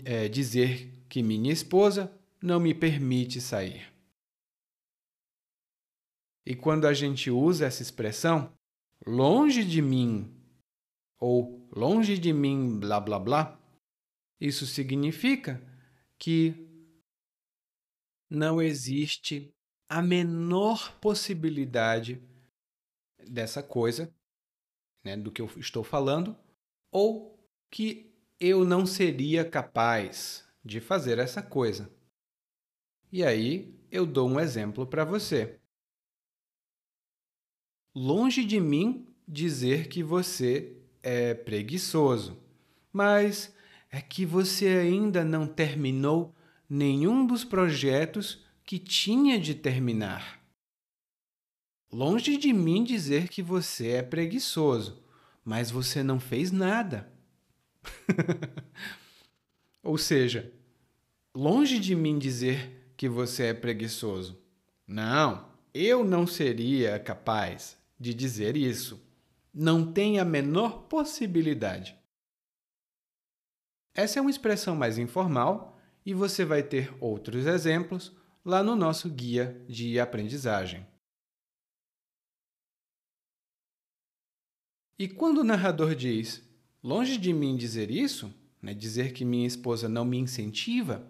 é, 0.05 0.29
dizer 0.29 1.05
que 1.09 1.23
minha 1.23 1.53
esposa 1.53 2.13
não 2.41 2.59
me 2.59 2.75
permite 2.75 3.41
sair. 3.41 3.93
E 6.47 6.55
quando 6.55 6.87
a 6.87 6.93
gente 6.93 7.31
usa 7.31 7.67
essa 7.67 7.83
expressão, 7.83 8.53
longe 9.07 9.65
de 9.65 9.83
mim, 9.83 10.35
ou 11.19 11.69
longe 11.75 12.19
de 12.19 12.33
mim, 12.33 12.79
blá 12.79 13.01
blá 13.01 13.19
blá, 13.19 13.61
isso 14.41 14.67
significa 14.67 15.63
que 16.19 16.69
não 18.31 18.61
existe 18.61 19.55
a 19.89 20.03
menor 20.03 20.99
possibilidade 21.01 22.23
dessa 23.29 23.63
coisa, 23.63 24.13
né, 25.05 25.17
do 25.17 25.31
que 25.31 25.41
eu 25.41 25.47
estou 25.59 25.85
falando, 25.85 26.37
ou 26.91 27.39
que 27.71 28.13
eu 28.41 28.65
não 28.65 28.87
seria 28.87 29.49
capaz 29.49 30.47
de 30.65 30.81
fazer 30.81 31.19
essa 31.19 31.43
coisa. 31.43 31.91
E 33.13 33.23
aí 33.23 33.79
eu 33.91 34.05
dou 34.05 34.29
um 34.29 34.41
exemplo 34.41 34.87
para 34.87 35.05
você. 35.05 35.61
Longe 37.97 38.45
de 38.45 38.59
mim 38.59 39.07
dizer 39.27 39.87
que 39.87 40.03
você 40.03 40.73
é 41.01 41.33
preguiçoso, 41.33 42.37
mas 42.93 43.55
é 43.89 44.01
que 44.01 44.27
você 44.27 44.67
ainda 44.67 45.25
não 45.25 45.47
terminou 45.47 46.35
nenhum 46.69 47.25
dos 47.25 47.45
projetos 47.45 48.45
que 48.65 48.81
tinha 48.81 49.39
de 49.39 49.55
terminar. 49.55 50.43
Longe 51.93 52.37
de 52.37 52.53
mim 52.53 52.83
dizer 52.83 53.29
que 53.29 53.41
você 53.41 53.91
é 53.91 54.03
preguiçoso, 54.03 55.01
mas 55.45 55.71
você 55.71 56.03
não 56.03 56.19
fez 56.19 56.51
nada. 56.51 57.09
Ou 59.85 59.97
seja, 59.97 60.53
longe 61.33 61.79
de 61.79 61.95
mim 61.95 62.19
dizer 62.19 62.93
que 62.97 63.09
você 63.09 63.45
é 63.45 63.55
preguiçoso. 63.55 64.37
Não, 64.85 65.47
eu 65.73 66.03
não 66.03 66.27
seria 66.27 66.99
capaz 66.99 67.84
de 67.99 68.15
dizer 68.15 68.57
isso. 68.57 69.03
Não 69.53 69.93
tem 69.93 70.19
a 70.19 70.25
menor 70.25 70.83
possibilidade. 70.89 71.97
Essa 73.95 74.19
é 74.19 74.23
uma 74.23 74.31
expressão 74.31 74.75
mais 74.75 74.99
informal 74.99 75.81
e 76.05 76.13
você 76.13 76.45
vai 76.45 76.63
ter 76.63 76.93
outros 77.01 77.47
exemplos 77.47 78.13
lá 78.45 78.63
no 78.63 78.75
nosso 78.75 79.09
guia 79.09 79.65
de 79.69 79.99
aprendizagem. 79.99 80.87
E 84.99 85.09
quando 85.09 85.39
o 85.39 85.45
narrador 85.45 85.95
diz, 85.95 86.43
longe 86.83 87.17
de 87.17 87.33
mim 87.33 87.57
dizer 87.57 87.91
isso, 87.91 88.33
né, 88.61 88.75
dizer 88.75 89.13
que 89.13 89.25
minha 89.25 89.47
esposa 89.47 89.89
não 89.89 90.05
me 90.05 90.19
incentiva, 90.19 91.07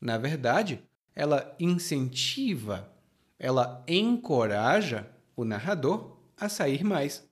na 0.00 0.16
verdade, 0.16 0.82
ela 1.14 1.54
incentiva, 1.58 2.92
ela 3.38 3.84
encoraja 3.86 5.10
o 5.36 5.44
narrador 5.44 6.19
a 6.40 6.48
sair 6.48 6.82
mais. 6.82 7.28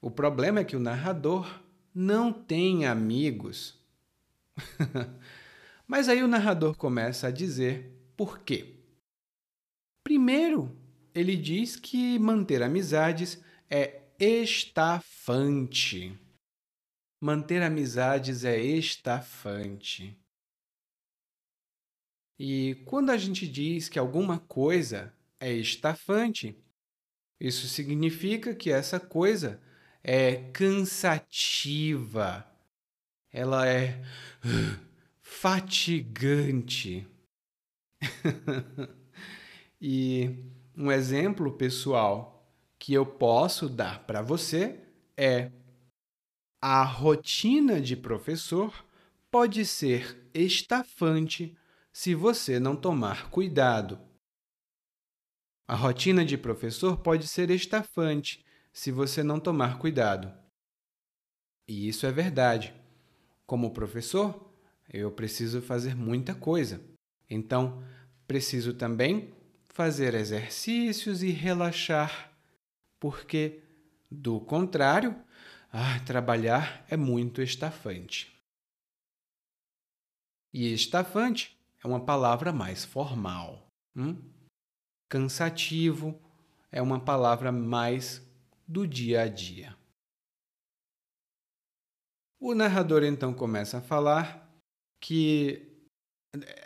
O 0.00 0.10
problema 0.10 0.60
é 0.60 0.64
que 0.64 0.76
o 0.76 0.80
narrador 0.80 1.62
não 1.94 2.30
tem 2.30 2.84
amigos. 2.84 3.82
Mas 5.88 6.08
aí 6.08 6.22
o 6.22 6.28
narrador 6.28 6.76
começa 6.76 7.28
a 7.28 7.30
dizer 7.30 7.90
por 8.16 8.40
quê? 8.40 8.74
Primeiro, 10.02 10.76
ele 11.14 11.36
diz 11.36 11.76
que 11.76 12.18
manter 12.18 12.62
amizades 12.62 13.42
é 13.70 14.02
estafante. 14.18 16.18
Manter 17.20 17.62
amizades 17.62 18.44
é 18.44 18.58
estafante. 18.58 20.18
E 22.38 22.74
quando 22.84 23.10
a 23.10 23.16
gente 23.16 23.48
diz 23.48 23.88
que 23.88 23.98
alguma 23.98 24.38
coisa 24.38 25.12
é 25.40 25.52
estafante, 25.52 26.56
isso 27.46 27.68
significa 27.68 28.54
que 28.54 28.70
essa 28.70 28.98
coisa 28.98 29.60
é 30.02 30.36
cansativa, 30.52 32.46
ela 33.30 33.68
é 33.68 34.02
fatigante. 35.20 37.06
e 39.80 40.38
um 40.76 40.90
exemplo 40.90 41.52
pessoal 41.52 42.48
que 42.78 42.94
eu 42.94 43.04
posso 43.04 43.68
dar 43.68 44.04
para 44.06 44.22
você 44.22 44.80
é 45.16 45.50
a 46.60 46.82
rotina 46.82 47.80
de 47.80 47.94
professor 47.94 48.72
pode 49.30 49.66
ser 49.66 50.28
estafante 50.32 51.54
se 51.92 52.14
você 52.14 52.58
não 52.58 52.74
tomar 52.74 53.28
cuidado. 53.28 53.98
A 55.66 55.74
rotina 55.74 56.24
de 56.24 56.36
professor 56.36 56.98
pode 56.98 57.26
ser 57.26 57.50
estafante 57.50 58.44
se 58.70 58.90
você 58.90 59.22
não 59.22 59.40
tomar 59.40 59.78
cuidado. 59.78 60.30
E 61.66 61.88
isso 61.88 62.04
é 62.04 62.12
verdade. 62.12 62.74
Como 63.46 63.72
professor, 63.72 64.52
eu 64.92 65.10
preciso 65.10 65.62
fazer 65.62 65.94
muita 65.94 66.34
coisa. 66.34 66.84
Então, 67.30 67.82
preciso 68.26 68.74
também 68.74 69.32
fazer 69.64 70.14
exercícios 70.14 71.22
e 71.22 71.30
relaxar, 71.30 72.30
porque, 73.00 73.62
do 74.10 74.40
contrário, 74.40 75.16
ah, 75.72 75.98
trabalhar 76.00 76.84
é 76.90 76.96
muito 76.96 77.40
estafante. 77.40 78.32
E 80.52 80.72
estafante 80.72 81.58
é 81.82 81.86
uma 81.88 82.04
palavra 82.04 82.52
mais 82.52 82.84
formal. 82.84 83.66
Hum? 83.96 84.33
Cansativo 85.14 86.20
é 86.72 86.82
uma 86.82 86.98
palavra 86.98 87.52
mais 87.52 88.20
do 88.66 88.84
dia 88.84 89.22
a 89.22 89.28
dia. 89.28 89.78
O 92.40 92.52
narrador 92.52 93.04
então 93.04 93.32
começa 93.32 93.78
a 93.78 93.80
falar 93.80 94.52
que 95.00 95.70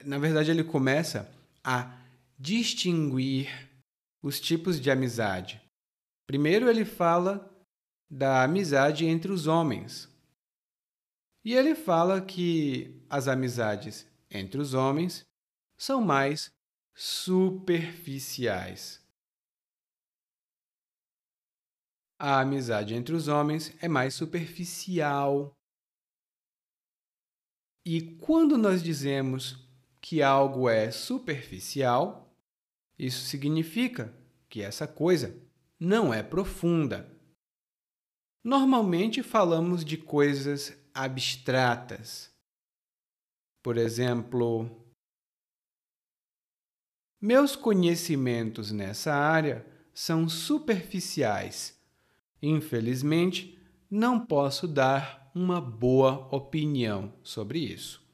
na 0.02 0.16
verdade, 0.16 0.50
ele 0.50 0.64
começa 0.64 1.30
a 1.62 1.94
distinguir 2.38 3.68
os 4.22 4.40
tipos 4.40 4.80
de 4.80 4.90
amizade. 4.90 5.60
Primeiro, 6.26 6.70
ele 6.70 6.86
fala 6.86 7.54
da 8.10 8.42
amizade 8.42 9.04
entre 9.04 9.30
os 9.30 9.46
homens. 9.46 10.08
E 11.44 11.54
ele 11.54 11.74
fala 11.74 12.22
que 12.22 12.98
as 13.10 13.28
amizades 13.28 14.06
entre 14.30 14.58
os 14.58 14.72
homens 14.72 15.26
são 15.78 16.00
mais 16.00 16.50
superficiais. 17.00 19.00
A 22.18 22.40
amizade 22.40 22.92
entre 22.92 23.14
os 23.14 23.28
homens 23.28 23.72
é 23.80 23.86
mais 23.86 24.14
superficial. 24.14 25.56
E 27.86 28.16
quando 28.16 28.58
nós 28.58 28.82
dizemos 28.82 29.64
que 30.00 30.20
algo 30.20 30.68
é 30.68 30.90
superficial, 30.90 32.36
isso 32.98 33.26
significa 33.26 34.12
que 34.48 34.60
essa 34.60 34.88
coisa 34.88 35.40
não 35.78 36.12
é 36.12 36.20
profunda. 36.20 37.16
Normalmente 38.42 39.22
falamos 39.22 39.84
de 39.84 39.96
coisas 39.96 40.76
abstratas. 40.92 42.36
Por 43.62 43.78
exemplo, 43.78 44.87
meus 47.20 47.56
conhecimentos 47.56 48.70
nessa 48.70 49.12
área 49.12 49.66
são 49.92 50.28
superficiais. 50.28 51.76
Infelizmente, 52.40 53.58
não 53.90 54.24
posso 54.24 54.68
dar 54.68 55.30
uma 55.34 55.60
boa 55.60 56.28
opinião 56.34 57.12
sobre 57.22 57.58
isso. 57.58 58.06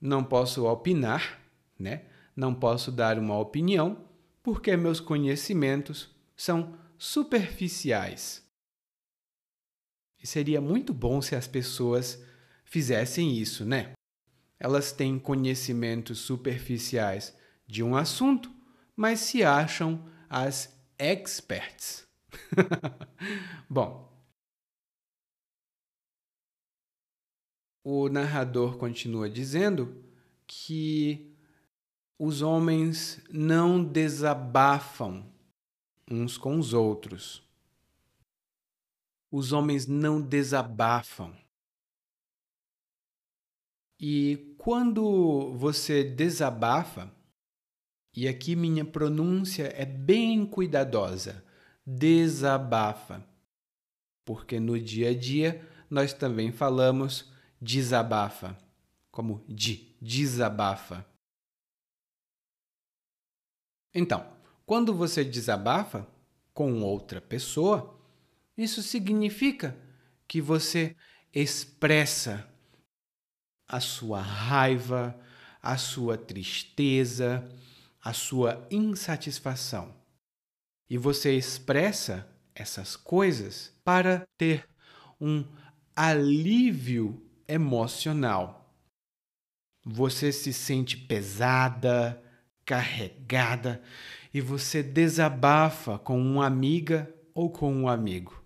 Não 0.00 0.22
posso 0.22 0.66
opinar, 0.66 1.40
né? 1.78 2.06
Não 2.36 2.54
posso 2.54 2.92
dar 2.92 3.18
uma 3.18 3.36
opinião 3.36 4.04
porque 4.42 4.76
meus 4.76 5.00
conhecimentos 5.00 6.08
são 6.36 6.78
superficiais. 6.96 8.46
E 10.22 10.26
seria 10.26 10.60
muito 10.60 10.94
bom 10.94 11.20
se 11.20 11.34
as 11.34 11.48
pessoas 11.48 12.22
fizessem 12.64 13.36
isso, 13.36 13.64
né? 13.64 13.92
Elas 14.58 14.92
têm 14.92 15.18
conhecimentos 15.18 16.18
superficiais 16.18 17.36
de 17.66 17.82
um 17.82 17.96
assunto, 17.96 18.52
mas 18.96 19.20
se 19.20 19.44
acham 19.44 20.04
as 20.28 20.76
experts. 20.98 22.06
bom, 23.68 24.08
o 27.84 28.08
narrador 28.08 28.76
continua 28.76 29.30
dizendo 29.30 30.04
que 30.46 31.34
os 32.18 32.42
homens 32.42 33.22
não 33.30 33.82
desabafam 33.82 35.24
uns 36.10 36.36
com 36.36 36.58
os 36.58 36.72
outros. 36.72 37.46
Os 39.30 39.52
homens 39.52 39.86
não 39.86 40.20
desabafam. 40.20 41.36
E 44.00 44.47
quando 44.58 45.56
você 45.56 46.02
desabafa, 46.02 47.10
e 48.14 48.26
aqui 48.26 48.56
minha 48.56 48.84
pronúncia 48.84 49.72
é 49.74 49.86
bem 49.86 50.44
cuidadosa, 50.44 51.44
desabafa, 51.86 53.24
porque 54.26 54.58
no 54.58 54.78
dia 54.78 55.10
a 55.10 55.14
dia 55.16 55.66
nós 55.88 56.12
também 56.12 56.50
falamos 56.50 57.32
desabafa, 57.62 58.58
como 59.12 59.44
de, 59.48 59.96
desabafa. 60.02 61.06
Então, 63.94 64.30
quando 64.66 64.92
você 64.92 65.24
desabafa 65.24 66.06
com 66.52 66.82
outra 66.82 67.20
pessoa, 67.20 67.98
isso 68.56 68.82
significa 68.82 69.78
que 70.26 70.42
você 70.42 70.96
expressa 71.32 72.46
a 73.68 73.80
sua 73.80 74.20
raiva, 74.20 75.14
a 75.62 75.76
sua 75.76 76.16
tristeza, 76.16 77.46
a 78.02 78.12
sua 78.12 78.66
insatisfação. 78.70 79.94
E 80.88 80.96
você 80.96 81.36
expressa 81.36 82.26
essas 82.54 82.96
coisas 82.96 83.72
para 83.84 84.26
ter 84.38 84.66
um 85.20 85.44
alívio 85.94 87.22
emocional. 87.46 88.74
Você 89.84 90.32
se 90.32 90.52
sente 90.52 90.96
pesada, 90.96 92.22
carregada 92.64 93.82
e 94.32 94.40
você 94.40 94.82
desabafa 94.82 95.98
com 95.98 96.20
uma 96.20 96.46
amiga 96.46 97.12
ou 97.34 97.50
com 97.50 97.72
um 97.72 97.88
amigo. 97.88 98.42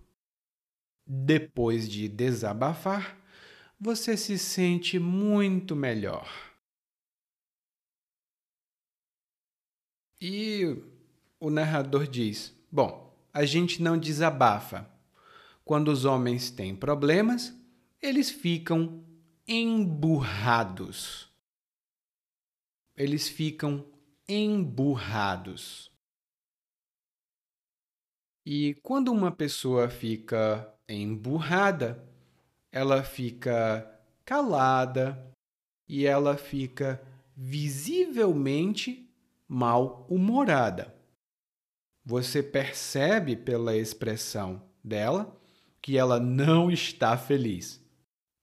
Depois 1.06 1.88
de 1.88 2.08
desabafar, 2.08 3.21
você 3.82 4.16
se 4.16 4.38
sente 4.38 4.96
muito 4.96 5.74
melhor. 5.74 6.30
E 10.20 10.80
o 11.40 11.50
narrador 11.50 12.06
diz: 12.06 12.54
Bom, 12.70 13.12
a 13.34 13.44
gente 13.44 13.82
não 13.82 13.98
desabafa. 13.98 14.88
Quando 15.64 15.88
os 15.88 16.04
homens 16.04 16.48
têm 16.48 16.76
problemas, 16.76 17.52
eles 18.00 18.30
ficam 18.30 19.04
emburrados. 19.48 21.28
Eles 22.96 23.28
ficam 23.28 23.84
emburrados. 24.28 25.90
E 28.46 28.74
quando 28.74 29.10
uma 29.10 29.32
pessoa 29.32 29.88
fica 29.88 30.72
emburrada, 30.88 32.11
ela 32.72 33.04
fica 33.04 33.86
calada 34.24 35.30
e 35.86 36.06
ela 36.06 36.38
fica 36.38 37.00
visivelmente 37.36 39.08
mal-humorada. 39.46 40.94
Você 42.04 42.42
percebe 42.42 43.36
pela 43.36 43.76
expressão 43.76 44.66
dela 44.82 45.38
que 45.80 45.98
ela 45.98 46.18
não 46.18 46.70
está 46.70 47.16
feliz. 47.18 47.80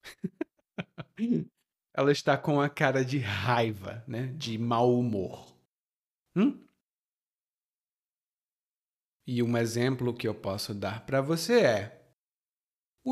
ela 1.94 2.12
está 2.12 2.38
com 2.38 2.62
a 2.62 2.70
cara 2.70 3.04
de 3.04 3.18
raiva, 3.18 4.04
né? 4.08 4.28
de 4.38 4.58
mau 4.58 4.98
humor. 4.98 5.54
Hum? 6.36 6.64
E 9.26 9.44
um 9.44 9.58
exemplo 9.58 10.14
que 10.14 10.28
eu 10.28 10.34
posso 10.34 10.74
dar 10.74 11.06
para 11.06 11.22
você 11.22 11.62
é: 11.62 11.99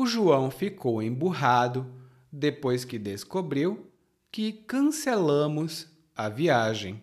o 0.00 0.06
João 0.06 0.48
ficou 0.48 1.02
emburrado 1.02 1.84
depois 2.30 2.84
que 2.84 3.00
descobriu 3.00 3.92
que 4.30 4.52
cancelamos 4.52 5.88
a 6.14 6.28
viagem. 6.28 7.02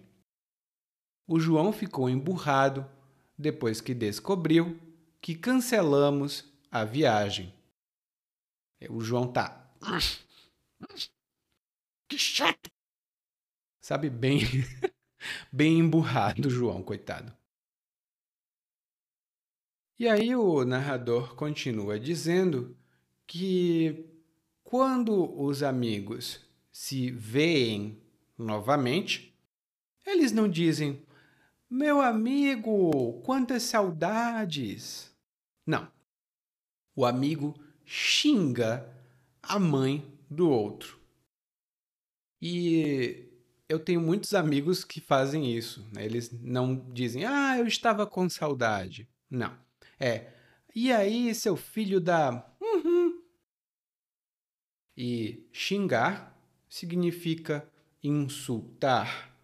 O 1.27 1.37
João 1.37 1.73
ficou 1.73 2.09
emburrado 2.09 2.89
depois 3.37 3.81
que 3.81 3.93
descobriu 3.93 4.79
que 5.19 5.35
cancelamos 5.35 6.49
a 6.71 6.85
viagem. 6.85 7.53
O 8.89 9.01
João 9.01 9.27
tá. 9.27 9.69
Que 12.07 12.17
chato! 12.17 12.71
Sabe 13.81 14.09
bem, 14.09 14.39
bem 15.51 15.79
emburrado, 15.79 16.49
João, 16.49 16.81
coitado. 16.81 17.35
E 19.99 20.07
aí 20.07 20.33
o 20.33 20.63
narrador 20.63 21.35
continua 21.35 21.99
dizendo 21.99 22.73
que 23.27 24.05
quando 24.63 25.39
os 25.39 25.63
amigos 25.63 26.39
se 26.71 27.09
veem 27.11 28.01
novamente, 28.37 29.33
eles 30.05 30.31
não 30.31 30.49
dizem 30.49 31.03
meu 31.69 31.99
amigo, 31.99 33.21
quantas 33.23 33.63
saudades! 33.63 35.11
Não. 35.65 35.91
O 36.95 37.05
amigo 37.05 37.59
xinga 37.83 38.87
a 39.41 39.59
mãe 39.59 40.05
do 40.29 40.49
outro. 40.49 40.99
E 42.41 43.27
eu 43.67 43.79
tenho 43.79 43.99
muitos 43.99 44.33
amigos 44.33 44.83
que 44.83 45.01
fazem 45.01 45.51
isso. 45.51 45.85
Né? 45.91 46.05
Eles 46.05 46.31
não 46.31 46.75
dizem, 46.93 47.25
ah, 47.25 47.57
eu 47.57 47.65
estava 47.65 48.05
com 48.05 48.29
saudade. 48.29 49.09
Não. 49.29 49.57
É, 49.99 50.27
e 50.75 50.91
aí, 50.91 51.33
seu 51.33 51.55
filho 51.55 52.01
da. 52.01 52.45
E 54.97 55.47
xingar 55.51 56.37
significa 56.69 57.67
insultar 58.03 59.35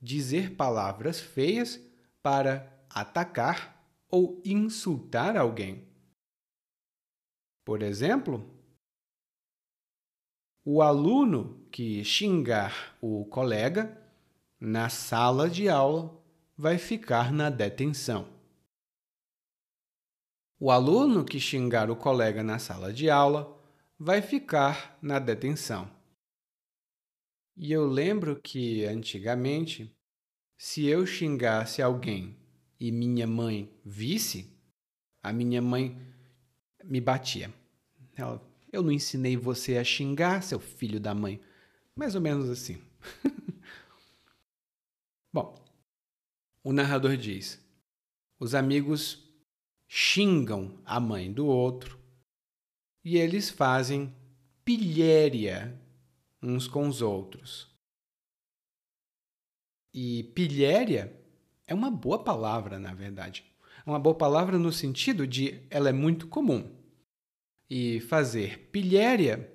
dizer 0.00 0.54
palavras 0.54 1.18
feias 1.18 1.80
para 2.22 2.70
atacar 2.90 3.82
ou 4.08 4.40
insultar 4.44 5.36
alguém. 5.36 5.88
Por 7.64 7.82
exemplo, 7.82 8.48
o 10.62 10.82
aluno 10.82 11.66
que 11.70 12.04
xingar 12.04 12.96
o 13.00 13.24
colega 13.24 14.00
na 14.60 14.88
sala 14.88 15.48
de 15.48 15.68
aula 15.68 16.22
vai 16.56 16.78
ficar 16.78 17.32
na 17.32 17.48
detenção. 17.48 18.28
O 20.60 20.70
aluno 20.70 21.24
que 21.24 21.40
xingar 21.40 21.90
o 21.90 21.96
colega 21.96 22.42
na 22.42 22.58
sala 22.58 22.92
de 22.92 23.10
aula 23.10 23.53
vai 23.98 24.20
ficar 24.20 24.98
na 25.00 25.18
detenção. 25.18 25.90
E 27.56 27.70
eu 27.70 27.86
lembro 27.86 28.40
que 28.40 28.84
antigamente, 28.84 29.94
se 30.58 30.86
eu 30.86 31.06
xingasse 31.06 31.80
alguém 31.80 32.36
e 32.80 32.90
minha 32.90 33.26
mãe 33.26 33.72
visse, 33.84 34.52
a 35.22 35.32
minha 35.32 35.62
mãe 35.62 35.96
me 36.82 37.00
batia. 37.00 37.52
Ela, 38.16 38.42
eu 38.72 38.82
não 38.82 38.90
ensinei 38.90 39.36
você 39.36 39.76
a 39.76 39.84
xingar, 39.84 40.42
seu 40.42 40.58
filho 40.58 40.98
da 40.98 41.14
mãe. 41.14 41.40
Mais 41.96 42.14
ou 42.14 42.20
menos 42.20 42.50
assim. 42.50 42.82
Bom, 45.32 45.54
o 46.62 46.72
narrador 46.72 47.16
diz: 47.16 47.60
os 48.40 48.54
amigos 48.54 49.22
xingam 49.88 50.80
a 50.84 50.98
mãe 50.98 51.32
do 51.32 51.46
outro 51.46 52.03
e 53.04 53.18
eles 53.18 53.50
fazem 53.50 54.12
pilhéria 54.64 55.78
uns 56.42 56.66
com 56.66 56.88
os 56.88 57.02
outros. 57.02 57.68
E 59.92 60.24
pilhéria 60.34 61.14
é 61.66 61.74
uma 61.74 61.90
boa 61.90 62.22
palavra, 62.24 62.78
na 62.78 62.94
verdade. 62.94 63.44
É 63.86 63.90
uma 63.90 63.98
boa 63.98 64.14
palavra 64.14 64.58
no 64.58 64.72
sentido 64.72 65.26
de 65.26 65.62
ela 65.70 65.90
é 65.90 65.92
muito 65.92 66.26
comum. 66.26 66.74
E 67.68 68.00
fazer 68.00 68.70
pilhéria 68.70 69.52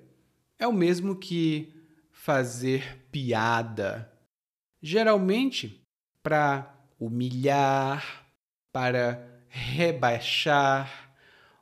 é 0.58 0.66
o 0.66 0.72
mesmo 0.72 1.16
que 1.16 1.74
fazer 2.10 3.04
piada. 3.10 4.10
Geralmente 4.80 5.82
para 6.22 6.74
humilhar, 6.98 8.26
para 8.72 9.26
rebaixar 9.48 11.12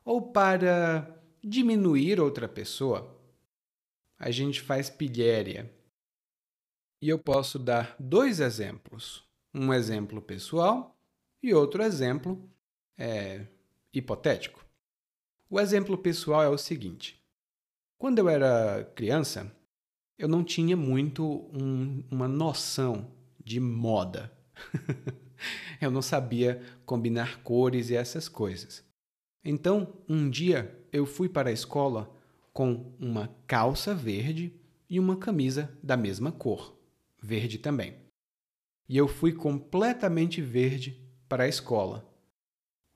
ou 0.04 0.20
para 0.20 1.17
diminuir 1.48 2.20
outra 2.20 2.48
pessoa, 2.48 3.16
a 4.18 4.30
gente 4.30 4.60
faz 4.60 4.90
pilhéria. 4.90 5.72
E 7.00 7.08
eu 7.08 7.18
posso 7.18 7.58
dar 7.58 7.96
dois 7.98 8.40
exemplos. 8.40 9.26
Um 9.54 9.72
exemplo 9.72 10.20
pessoal 10.20 10.96
e 11.42 11.54
outro 11.54 11.82
exemplo 11.82 12.38
é, 12.98 13.46
hipotético. 13.92 14.64
O 15.48 15.58
exemplo 15.58 15.96
pessoal 15.96 16.42
é 16.42 16.48
o 16.48 16.58
seguinte: 16.58 17.24
quando 17.96 18.18
eu 18.18 18.28
era 18.28 18.84
criança, 18.94 19.50
eu 20.18 20.28
não 20.28 20.44
tinha 20.44 20.76
muito 20.76 21.24
um, 21.52 22.04
uma 22.10 22.28
noção 22.28 23.10
de 23.42 23.58
moda. 23.58 24.30
eu 25.80 25.90
não 25.90 26.02
sabia 26.02 26.60
combinar 26.84 27.42
cores 27.42 27.88
e 27.88 27.96
essas 27.96 28.28
coisas. 28.28 28.84
Então, 29.44 29.96
um 30.08 30.28
dia 30.28 30.77
eu 30.92 31.06
fui 31.06 31.28
para 31.28 31.50
a 31.50 31.52
escola 31.52 32.14
com 32.52 32.92
uma 32.98 33.28
calça 33.46 33.94
verde 33.94 34.52
e 34.88 34.98
uma 34.98 35.16
camisa 35.16 35.76
da 35.82 35.96
mesma 35.96 36.32
cor, 36.32 36.76
verde 37.22 37.58
também. 37.58 37.96
E 38.88 38.96
eu 38.96 39.06
fui 39.06 39.32
completamente 39.32 40.40
verde 40.40 41.00
para 41.28 41.44
a 41.44 41.48
escola. 41.48 42.08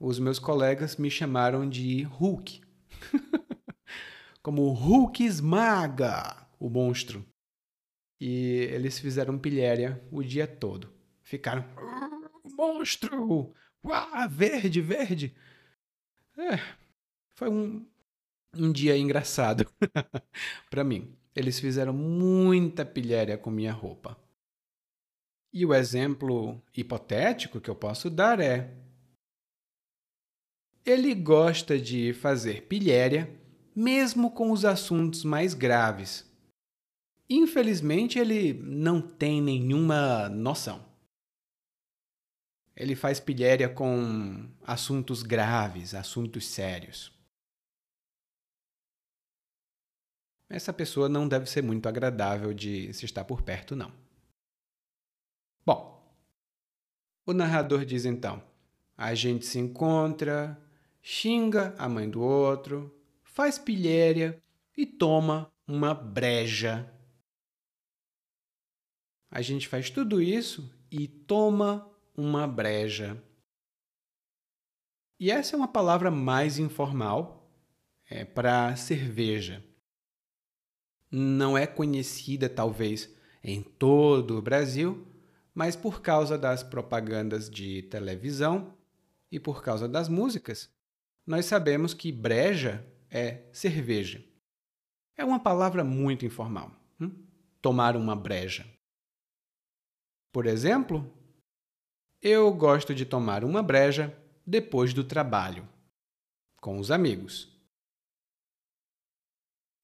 Os 0.01 0.19
meus 0.19 0.39
colegas 0.39 0.97
me 0.97 1.11
chamaram 1.11 1.69
de 1.69 2.03
Hulk. 2.03 2.63
Como 4.43 4.73
Hulk 4.73 5.23
esmaga 5.23 6.49
o 6.59 6.69
monstro. 6.69 7.25
E 8.21 8.69
eles 8.73 8.99
fizeram 8.99 9.39
pilhéria 9.39 10.03
o 10.11 10.23
dia 10.23 10.47
todo. 10.47 10.93
Ficaram. 11.23 11.65
Monstro! 12.57 13.55
Uau, 13.85 14.29
verde, 14.29 14.81
verde! 14.81 15.37
É, 16.39 16.59
foi 17.35 17.49
um, 17.49 17.87
um 18.55 18.73
dia 18.73 18.97
engraçado 18.97 19.67
para 20.71 20.85
mim. 20.85 21.17
Eles 21.35 21.59
fizeram 21.59 21.93
muita 21.93 22.85
pilhéria 22.85 23.39
com 23.39 23.51
minha 23.51 23.73
roupa. 23.73 24.17
E 25.53 25.67
o 25.67 25.75
exemplo 25.75 26.63
hipotético 26.75 27.61
que 27.61 27.69
eu 27.69 27.75
posso 27.75 28.09
dar 28.09 28.41
é: 28.41 28.75
ele 30.85 31.15
gosta 31.15 31.79
de 31.79 32.13
fazer 32.13 32.63
pilhéria, 32.63 33.31
mesmo 33.75 34.31
com 34.31 34.51
os 34.51 34.65
assuntos 34.65 35.25
mais 35.25 35.55
graves. 35.55 36.31
Infelizmente, 37.29 38.19
ele 38.19 38.53
não 38.53 39.01
tem 39.01 39.41
nenhuma 39.41 40.29
noção. 40.29 40.85
Ele 42.75 42.95
faz 42.95 43.21
pilhéria 43.21 43.69
com 43.69 44.49
assuntos 44.63 45.23
graves, 45.23 45.95
assuntos 45.95 46.47
sérios. 46.47 47.13
Essa 50.53 50.71
pessoa 50.71 51.09
não 51.09 51.27
deve 51.27 51.47
ser 51.47 51.63
muito 51.63 51.89
agradável 51.89 52.53
de 52.53 52.93
se 52.93 53.07
estar 53.07 53.25
por 53.25 53.41
perto, 53.41 53.75
não. 53.75 53.91
Bom, 55.65 56.15
o 57.25 57.33
narrador 57.33 57.87
diz 57.87 58.05
então: 58.05 58.43
a 58.95 59.15
gente 59.15 59.47
se 59.47 59.59
encontra, 59.59 60.63
xinga 61.01 61.75
a 61.79 61.89
mãe 61.89 62.09
do 62.09 62.21
outro, 62.21 62.95
faz 63.23 63.59
pilhéria 63.59 64.43
e 64.77 64.85
toma 64.85 65.51
uma 65.67 65.95
breja. 65.95 66.87
A 69.31 69.41
gente 69.41 69.67
faz 69.67 69.89
tudo 69.89 70.21
isso 70.21 70.71
e 70.91 71.09
toma 71.09 71.91
uma 72.15 72.47
breja. 72.47 73.17
E 75.19 75.31
essa 75.31 75.57
é 75.57 75.59
uma 75.59 75.69
palavra 75.69 76.11
mais 76.11 76.59
informal 76.59 77.51
é, 78.05 78.23
para 78.23 78.77
cerveja. 78.77 79.72
Não 81.13 81.59
é 81.59 81.67
conhecida, 81.67 82.49
talvez, 82.49 83.15
em 83.45 83.63
todo 83.63 84.39
o 84.39 84.43
Brasil, 84.43 85.07
mas 85.55 85.77
por 85.77 86.01
causa 86.01 86.39
das 86.39 86.63
propagandas 86.63 87.51
de 87.51 87.83
televisão 87.83 88.73
e 89.31 89.39
por 89.39 89.63
causa 89.63 89.87
das 89.87 90.09
músicas, 90.09 90.71
nós 91.27 91.45
sabemos 91.45 91.93
que 91.93 92.11
breja 92.11 92.85
é 93.11 93.43
cerveja. 93.53 94.25
É 95.17 95.25
uma 95.25 95.39
palavra 95.39 95.85
muito 95.85 96.25
informal. 96.25 96.73
Hum? 96.99 97.13
Tomar 97.61 97.95
uma 97.95 98.17
breja. 98.17 98.67
Por 100.33 100.47
exemplo, 100.47 101.13
eu 102.23 102.51
gosto 102.55 102.95
de 102.95 103.05
tomar 103.05 103.45
uma 103.45 103.63
breja 103.63 104.17
depois 104.47 104.95
do 104.95 105.05
trabalho, 105.05 105.69
com 106.61 106.79
os 106.79 106.91
amigos. 106.91 107.52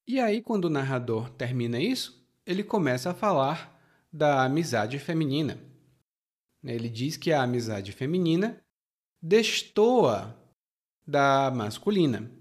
E 0.09 0.19
aí, 0.19 0.41
quando 0.41 0.65
o 0.65 0.69
narrador 0.71 1.29
termina 1.29 1.79
isso, 1.79 2.27
ele 2.43 2.63
começa 2.63 3.11
a 3.11 3.13
falar 3.13 3.79
da 4.11 4.43
amizade 4.43 4.97
feminina. 4.97 5.61
Ele 6.63 6.89
diz 6.89 7.15
que 7.15 7.31
a 7.31 7.43
amizade 7.43 7.91
feminina 7.91 8.59
destoa 9.21 10.35
da 11.05 11.51
masculina. 11.51 12.31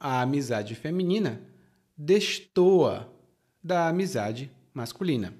A 0.00 0.22
amizade 0.22 0.74
feminina 0.74 1.46
destoa 1.94 3.14
da 3.62 3.86
amizade 3.86 4.50
masculina. 4.72 5.38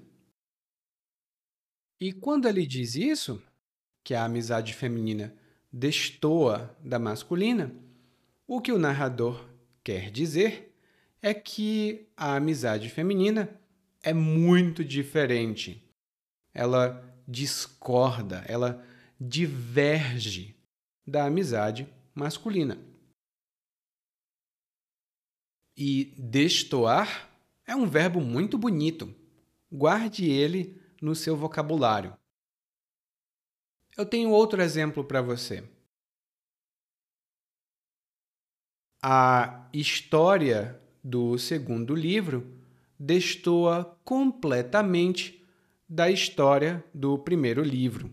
E 1.99 2.13
quando 2.13 2.47
ele 2.47 2.67
diz 2.67 2.93
isso, 2.93 3.41
que 4.03 4.13
a 4.13 4.23
amizade 4.23 4.75
feminina 4.75 5.35
destoa 5.73 6.77
da 6.79 6.99
masculina, 6.99 7.73
o 8.45 8.61
que 8.61 8.71
o 8.71 8.77
narrador 8.77 9.48
quer 9.83 10.11
dizer 10.11 10.75
é 11.21 11.33
que 11.33 12.07
a 12.15 12.35
amizade 12.35 12.89
feminina 12.89 13.59
é 14.01 14.13
muito 14.13 14.83
diferente. 14.83 15.83
Ela 16.53 17.03
discorda, 17.27 18.43
ela 18.47 18.85
diverge 19.19 20.55
da 21.05 21.25
amizade 21.25 21.87
masculina. 22.15 22.79
E 25.77 26.13
destoar 26.17 27.29
é 27.65 27.75
um 27.75 27.87
verbo 27.87 28.19
muito 28.19 28.57
bonito. 28.57 29.13
Guarde 29.71 30.29
ele 30.29 30.81
no 31.01 31.15
seu 31.15 31.37
vocabulário. 31.37 32.17
Eu 33.97 34.05
tenho 34.05 34.31
outro 34.31 34.61
exemplo 34.61 35.03
para 35.03 35.21
você. 35.21 35.63
A 39.01 39.69
história 39.71 40.77
do 41.01 41.37
segundo 41.37 41.95
livro 41.95 42.45
destoa 42.99 43.97
completamente 44.03 45.41
da 45.87 46.11
história 46.11 46.83
do 46.93 47.17
primeiro 47.17 47.63
livro. 47.63 48.11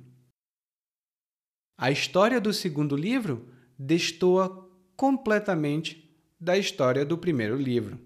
A 1.77 1.91
história 1.91 2.41
do 2.41 2.53
segundo 2.53 2.95
livro 2.95 3.49
destoa 3.77 4.71
completamente 4.95 6.17
da 6.39 6.57
história 6.57 7.05
do 7.05 7.19
primeiro 7.19 7.57
livro. 7.57 7.99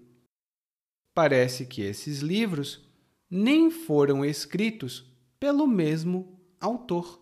Parece 1.13 1.67
que 1.67 1.83
esses 1.83 2.21
livros 2.21 2.83
nem 3.29 3.69
foram 3.69 4.25
escritos 4.25 5.05
pelo 5.39 5.67
mesmo 5.67 6.41
autor. 6.59 7.20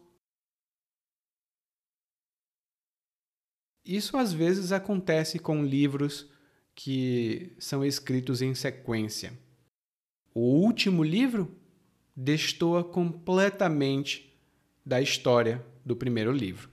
Isso 3.86 4.18
às 4.18 4.34
vezes 4.34 4.72
acontece 4.72 5.40
com 5.40 5.64
livros 5.64 6.30
que 6.76 7.56
são 7.60 7.84
escritos 7.84 8.42
em 8.42 8.54
sequência. 8.56 9.34
O 10.34 10.42
último 10.42 11.04
livro 11.04 11.58
destoa 12.16 12.84
completamente 12.84 14.38
da 14.86 15.02
história 15.02 15.66
do 15.86 15.96
primeiro 15.96 16.32
livro. 16.32 16.70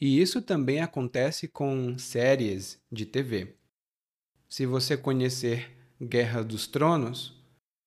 E 0.00 0.20
isso 0.20 0.40
também 0.40 0.80
acontece 0.80 1.48
com 1.48 1.98
séries 1.98 2.80
de 2.90 3.04
TV. 3.04 3.56
Se 4.48 4.64
você 4.64 4.96
conhecer 4.96 5.76
Guerra 6.00 6.42
dos 6.42 6.66
Tronos, 6.66 7.42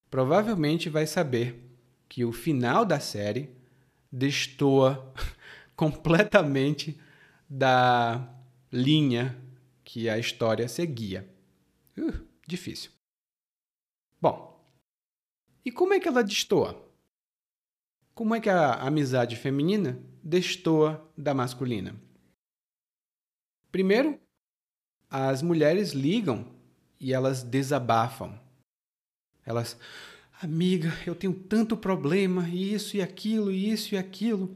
provavelmente 0.09 0.89
vai 0.89 1.07
saber 1.07 1.55
que 2.09 2.25
o 2.25 2.31
final 2.31 2.83
da 2.83 2.99
série 2.99 3.49
destoa 4.11 5.13
completamente 5.75 6.99
da 7.51 8.33
linha 8.71 9.37
que 9.83 10.07
a 10.07 10.17
história 10.17 10.67
seguia. 10.69 11.29
Uh, 11.97 12.25
difícil. 12.47 12.91
Bom, 14.21 14.63
e 15.65 15.71
como 15.71 15.93
é 15.93 15.99
que 15.99 16.07
ela 16.07 16.23
destoa? 16.23 16.89
Como 18.13 18.33
é 18.33 18.39
que 18.39 18.49
a 18.49 18.75
amizade 18.75 19.35
feminina 19.35 19.99
destoa 20.23 21.11
da 21.17 21.33
masculina? 21.33 21.95
Primeiro, 23.71 24.19
as 25.09 25.41
mulheres 25.41 25.91
ligam 25.91 26.55
e 26.99 27.13
elas 27.13 27.43
desabafam 27.43 28.39
elas, 29.45 29.77
amiga, 30.41 30.91
eu 31.05 31.15
tenho 31.15 31.33
tanto 31.33 31.75
problema, 31.75 32.47
isso 32.49 32.97
e 32.97 33.01
aquilo, 33.01 33.51
isso 33.51 33.95
e 33.95 33.97
aquilo. 33.97 34.55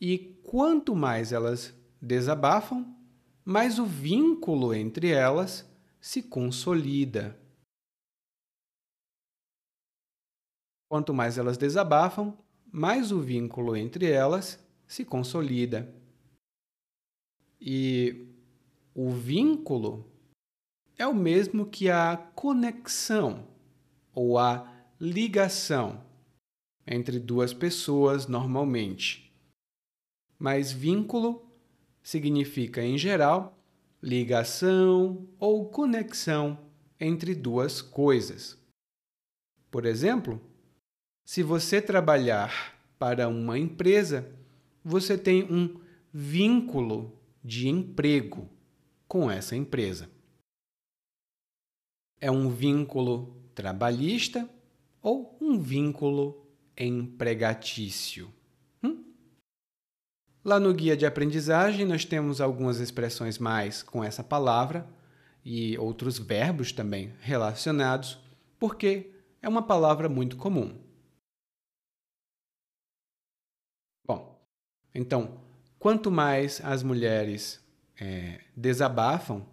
E 0.00 0.18
quanto 0.42 0.94
mais 0.94 1.32
elas 1.32 1.74
desabafam, 2.00 2.96
mais 3.44 3.78
o 3.78 3.84
vínculo 3.84 4.72
entre 4.72 5.10
elas 5.10 5.68
se 6.00 6.22
consolida. 6.22 7.38
Quanto 10.88 11.12
mais 11.12 11.38
elas 11.38 11.56
desabafam, 11.56 12.36
mais 12.72 13.12
o 13.12 13.20
vínculo 13.20 13.76
entre 13.76 14.10
elas 14.10 14.58
se 14.86 15.04
consolida. 15.04 15.92
E 17.60 18.26
o 18.94 19.10
vínculo 19.10 20.10
é 20.98 21.06
o 21.06 21.14
mesmo 21.14 21.66
que 21.66 21.90
a 21.90 22.16
conexão 22.34 23.46
ou 24.12 24.38
a 24.38 24.68
ligação 25.00 26.04
entre 26.86 27.18
duas 27.18 27.54
pessoas 27.54 28.26
normalmente. 28.26 29.32
Mas 30.38 30.72
vínculo 30.72 31.49
significa, 32.02 32.82
em 32.82 32.96
geral, 32.96 33.58
ligação 34.02 35.28
ou 35.38 35.68
conexão 35.68 36.58
entre 36.98 37.34
duas 37.34 37.82
coisas. 37.82 38.58
Por 39.70 39.86
exemplo, 39.86 40.40
se 41.24 41.42
você 41.42 41.80
trabalhar 41.80 42.78
para 42.98 43.28
uma 43.28 43.58
empresa, 43.58 44.30
você 44.84 45.16
tem 45.16 45.44
um 45.44 45.80
vínculo 46.12 47.18
de 47.42 47.68
emprego 47.68 48.48
com 49.06 49.30
essa 49.30 49.56
empresa. 49.56 50.10
É 52.20 52.30
um 52.30 52.50
vínculo 52.50 53.34
trabalhista 53.54 54.48
ou 55.00 55.36
um 55.40 55.58
vínculo 55.58 56.46
empregatício. 56.76 58.32
Lá 60.42 60.58
no 60.58 60.72
guia 60.72 60.96
de 60.96 61.04
aprendizagem, 61.04 61.84
nós 61.84 62.06
temos 62.06 62.40
algumas 62.40 62.80
expressões 62.80 63.38
mais 63.38 63.82
com 63.82 64.02
essa 64.02 64.24
palavra 64.24 64.88
e 65.44 65.76
outros 65.76 66.18
verbos 66.18 66.72
também 66.72 67.12
relacionados, 67.20 68.18
porque 68.58 69.12
é 69.42 69.48
uma 69.48 69.62
palavra 69.62 70.08
muito 70.08 70.38
comum. 70.38 70.78
Bom, 74.06 74.42
então, 74.94 75.42
quanto 75.78 76.10
mais 76.10 76.58
as 76.64 76.82
mulheres 76.82 77.62
é, 78.00 78.40
desabafam, 78.56 79.46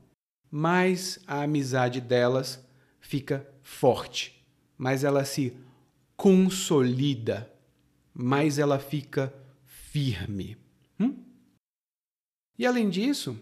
mais 0.50 1.20
a 1.28 1.42
amizade 1.42 2.00
delas 2.00 2.66
fica 3.02 3.46
forte, 3.62 4.42
mais 4.78 5.04
ela 5.04 5.26
se 5.26 5.54
consolida, 6.16 7.52
mais 8.14 8.58
ela 8.58 8.80
fica 8.80 9.34
firme. 9.66 10.67
E 12.58 12.66
além 12.66 12.90
disso, 12.90 13.40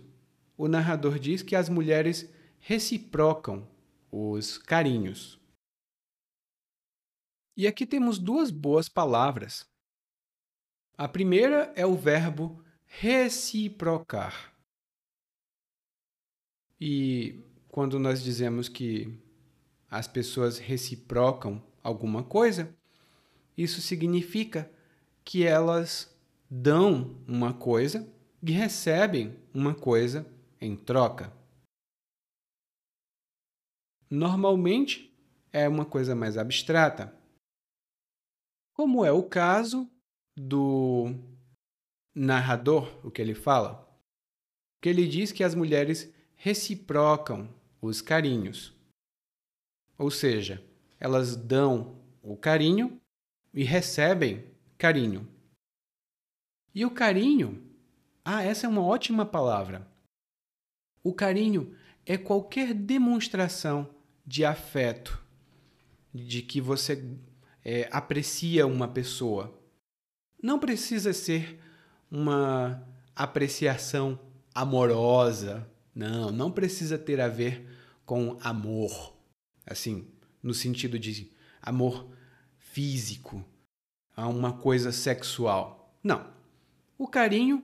o 0.57 0.67
narrador 0.67 1.17
diz 1.17 1.41
que 1.41 1.55
as 1.55 1.69
mulheres 1.69 2.29
reciprocam 2.59 3.67
os 4.11 4.57
carinhos. 4.57 5.39
E 7.55 7.67
aqui 7.67 7.85
temos 7.85 8.19
duas 8.19 8.51
boas 8.51 8.89
palavras. 8.89 9.65
A 10.97 11.07
primeira 11.07 11.71
é 11.75 11.85
o 11.85 11.95
verbo 11.95 12.63
reciprocar. 12.85 14.53
E 16.79 17.41
quando 17.69 17.97
nós 17.97 18.21
dizemos 18.21 18.67
que 18.67 19.17
as 19.89 20.07
pessoas 20.07 20.57
reciprocam 20.57 21.63
alguma 21.81 22.23
coisa, 22.23 22.75
isso 23.57 23.81
significa 23.81 24.69
que 25.23 25.45
elas 25.45 26.13
dão 26.49 27.23
uma 27.27 27.53
coisa 27.53 28.14
e 28.47 28.51
recebem 28.51 29.35
uma 29.51 29.73
coisa 29.73 30.23
em 30.61 30.75
troca. 30.75 31.33
Normalmente 34.07 35.11
é 35.51 35.67
uma 35.67 35.83
coisa 35.83 36.13
mais 36.13 36.37
abstrata, 36.37 37.11
como 38.73 39.03
é 39.03 39.11
o 39.11 39.23
caso 39.23 39.89
do 40.37 41.07
narrador, 42.13 43.03
o 43.03 43.09
que 43.09 43.19
ele 43.19 43.33
fala, 43.33 43.83
que 44.79 44.89
ele 44.89 45.07
diz 45.07 45.31
que 45.31 45.43
as 45.43 45.55
mulheres 45.55 46.13
reciprocam 46.35 47.49
os 47.81 47.99
carinhos. 47.99 48.75
Ou 49.97 50.11
seja, 50.11 50.63
elas 50.99 51.35
dão 51.35 51.99
o 52.21 52.37
carinho 52.37 53.01
e 53.51 53.63
recebem 53.63 54.53
carinho. 54.77 55.27
E 56.75 56.85
o 56.85 56.91
carinho, 56.91 57.64
ah, 58.27 58.41
essa 58.41 58.65
é 58.65 58.69
uma 58.69 58.81
ótima 58.81 59.23
palavra. 59.23 59.87
O 61.03 61.13
carinho 61.13 61.75
é 62.03 62.17
qualquer 62.17 62.73
demonstração 62.73 63.87
de 64.25 64.43
afeto, 64.43 65.23
de 66.11 66.41
que 66.41 66.59
você 66.59 67.07
é, 67.63 67.87
aprecia 67.91 68.65
uma 68.65 68.87
pessoa. 68.87 69.55
Não 70.41 70.57
precisa 70.57 71.13
ser 71.13 71.59
uma 72.09 72.83
apreciação 73.15 74.19
amorosa, 74.55 75.69
não, 75.93 76.31
não 76.31 76.51
precisa 76.51 76.97
ter 76.97 77.21
a 77.21 77.27
ver 77.27 77.69
com 78.07 78.39
amor, 78.41 79.15
assim, 79.67 80.07
no 80.41 80.53
sentido 80.53 80.97
de 80.97 81.31
amor 81.61 82.09
físico, 82.57 83.45
a 84.15 84.27
uma 84.27 84.53
coisa 84.53 84.91
sexual. 84.91 85.95
Não. 86.03 86.33
O 86.97 87.07
carinho 87.07 87.63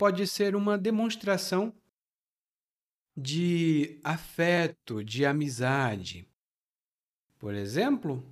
pode 0.00 0.26
ser 0.26 0.56
uma 0.56 0.78
demonstração 0.78 1.74
de 3.14 4.00
afeto, 4.02 5.04
de 5.04 5.26
amizade. 5.26 6.26
Por 7.38 7.54
exemplo, 7.54 8.24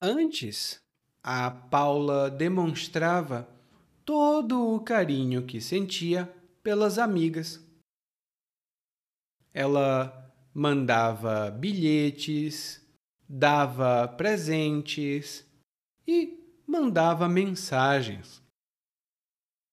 antes 0.00 0.80
a 1.20 1.50
Paula 1.50 2.30
demonstrava 2.30 3.52
todo 4.04 4.72
o 4.72 4.78
carinho 4.78 5.44
que 5.44 5.60
sentia 5.60 6.32
pelas 6.62 6.96
amigas. 6.96 7.60
Ela 9.52 10.32
mandava 10.54 11.50
bilhetes, 11.50 12.80
dava 13.28 14.06
presentes 14.06 15.44
e 16.06 16.38
mandava 16.68 17.28
mensagens. 17.28 18.39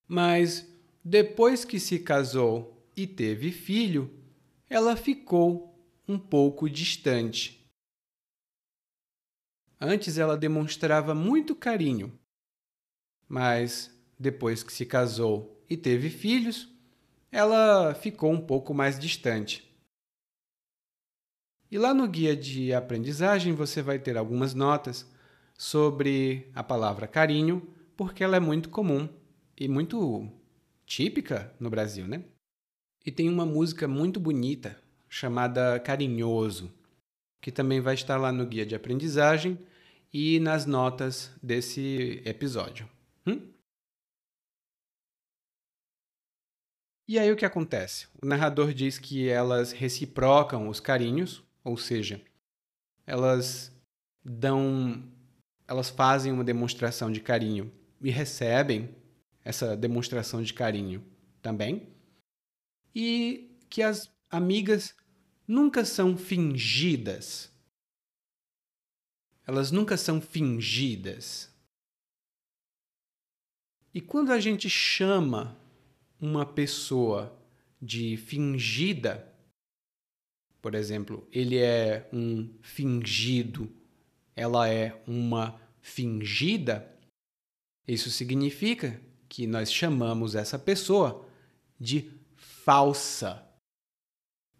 Mas 0.08 0.66
depois 1.04 1.66
que 1.66 1.80
se 1.80 2.00
casou 2.00 2.82
e 2.96 3.06
teve 3.06 3.52
filho, 3.52 4.10
ela 4.70 4.96
ficou 4.96 5.78
um 6.08 6.18
pouco 6.18 6.70
distante. 6.70 7.70
Antes 9.80 10.18
ela 10.18 10.38
demonstrava 10.38 11.14
muito 11.14 11.54
carinho, 11.56 12.18
mas 13.28 13.94
depois 14.18 14.64
que 14.64 14.74
se 14.74 14.86
casou 14.86 15.64
e 15.70 15.76
teve 15.76 16.10
filhos, 16.10 16.74
ela 17.32 17.94
ficou 17.94 18.32
um 18.32 18.42
pouco 18.42 18.74
mais 18.74 18.98
distante. 18.98 19.68
E 21.70 21.78
lá 21.78 21.94
no 21.94 22.08
guia 22.08 22.36
de 22.36 22.74
aprendizagem 22.74 23.54
você 23.54 23.82
vai 23.82 24.00
ter 24.00 24.18
algumas 24.18 24.54
notas 24.54 25.06
sobre 25.58 26.50
a 26.56 26.64
palavra 26.64 27.08
carinho, 27.08 27.62
porque 27.96 28.24
ela 28.24 28.38
é 28.38 28.40
muito 28.40 28.70
comum 28.70 29.10
e 29.58 29.68
muito 29.68 30.30
típica 30.86 31.54
no 31.60 31.70
Brasil, 31.70 32.08
né? 32.08 32.24
E 33.06 33.12
tem 33.12 33.30
uma 33.30 33.46
música 33.46 33.88
muito 33.88 34.20
bonita 34.20 34.80
chamada 35.10 35.80
Carinhoso, 35.80 36.72
que 37.42 37.52
também 37.52 37.80
vai 37.80 37.94
estar 37.94 38.18
lá 38.18 38.32
no 38.32 38.46
guia 38.46 38.66
de 38.66 38.76
aprendizagem 38.76 39.58
e 40.14 40.40
nas 40.40 40.66
notas 40.66 41.32
desse 41.42 42.22
episódio. 42.26 42.90
Hum? 43.26 43.52
E 47.08 47.18
aí 47.18 47.32
o 47.32 47.38
que 47.38 47.46
acontece? 47.46 48.08
O 48.22 48.26
narrador 48.26 48.74
diz 48.74 49.00
que 49.00 49.30
elas 49.30 49.72
reciprocam 49.72 50.68
os 50.68 50.80
carinhos, 50.80 51.42
ou 51.64 51.78
seja, 51.78 52.22
elas 53.06 53.72
dão 54.24 55.04
elas 55.68 55.90
fazem 55.90 56.32
uma 56.32 56.44
demonstração 56.44 57.12
de 57.12 57.20
carinho 57.20 57.72
e 58.02 58.10
recebem 58.10 58.96
essa 59.48 59.76
demonstração 59.76 60.42
de 60.42 60.54
carinho 60.54 61.04
também. 61.42 61.88
E 62.94 63.58
que 63.70 63.82
as 63.82 64.12
amigas 64.30 64.96
nunca 65.48 65.86
são 65.86 66.18
fingidas. 66.18 67.52
Elas 69.46 69.72
nunca 69.72 69.96
são 69.98 70.20
fingidas. 70.20 71.52
E 73.94 74.02
quando 74.02 74.32
a 74.32 74.40
gente 74.40 74.70
chama 74.70 75.58
uma 76.20 76.46
pessoa 76.46 77.38
de 77.82 78.18
fingida, 78.18 79.34
por 80.62 80.76
exemplo, 80.76 81.28
ele 81.32 81.58
é 81.58 82.10
um 82.12 82.54
fingido 82.62 83.72
ela 84.38 84.70
é 84.70 85.02
uma 85.08 85.60
fingida, 85.82 86.96
isso 87.88 88.12
significa 88.12 89.02
que 89.30 89.48
nós 89.48 89.72
chamamos 89.72 90.36
essa 90.36 90.58
pessoa 90.58 91.28
de 91.80 92.12
falsa. 92.36 93.44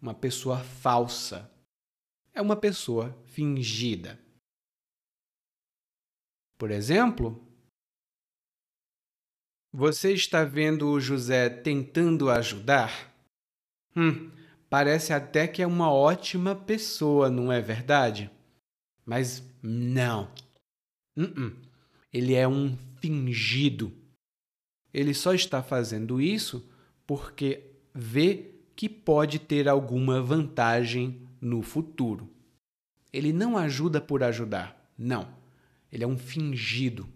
Uma 0.00 0.14
pessoa 0.14 0.58
falsa 0.58 1.50
é 2.32 2.40
uma 2.40 2.56
pessoa 2.56 3.12
fingida. 3.26 4.18
Por 6.56 6.70
exemplo, 6.70 7.44
você 9.72 10.12
está 10.12 10.44
vendo 10.44 10.88
o 10.88 11.00
José 11.00 11.48
tentando 11.48 12.30
ajudar? 12.30 13.12
Hum, 13.96 14.30
parece 14.70 15.12
até 15.12 15.46
que 15.48 15.62
é 15.62 15.66
uma 15.66 15.92
ótima 15.92 16.54
pessoa, 16.54 17.28
não 17.28 17.52
é 17.52 17.60
verdade? 17.60 18.30
Mas 19.04 19.42
não. 19.62 20.32
Uh 21.16 21.22
-uh. 21.22 21.56
Ele 22.12 22.34
é 22.34 22.46
um 22.46 22.76
fingido. 23.00 23.92
Ele 24.98 25.14
só 25.14 25.32
está 25.32 25.62
fazendo 25.62 26.20
isso 26.20 26.68
porque 27.06 27.70
vê 27.94 28.50
que 28.74 28.88
pode 28.88 29.38
ter 29.38 29.68
alguma 29.68 30.20
vantagem 30.20 31.24
no 31.40 31.62
futuro. 31.62 32.28
Ele 33.12 33.32
não 33.32 33.56
ajuda 33.56 34.00
por 34.00 34.24
ajudar. 34.24 34.92
Não. 34.98 35.32
Ele 35.92 36.02
é 36.02 36.06
um 36.06 36.18
fingido. 36.18 37.08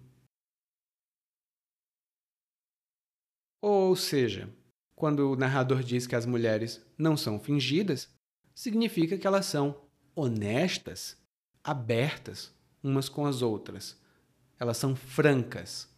Ou 3.61 3.97
seja, 3.97 4.49
quando 4.95 5.33
o 5.33 5.37
narrador 5.37 5.83
diz 5.83 6.07
que 6.07 6.15
as 6.15 6.25
mulheres 6.25 6.81
não 6.97 7.17
são 7.17 7.41
fingidas, 7.41 8.09
significa 8.55 9.19
que 9.19 9.27
elas 9.27 9.47
são 9.47 9.83
honestas, 10.15 11.21
abertas 11.65 12.55
umas 12.81 13.09
com 13.09 13.27
as 13.27 13.43
outras. 13.43 14.01
Elas 14.57 14.77
são 14.77 14.95
francas. 14.95 15.92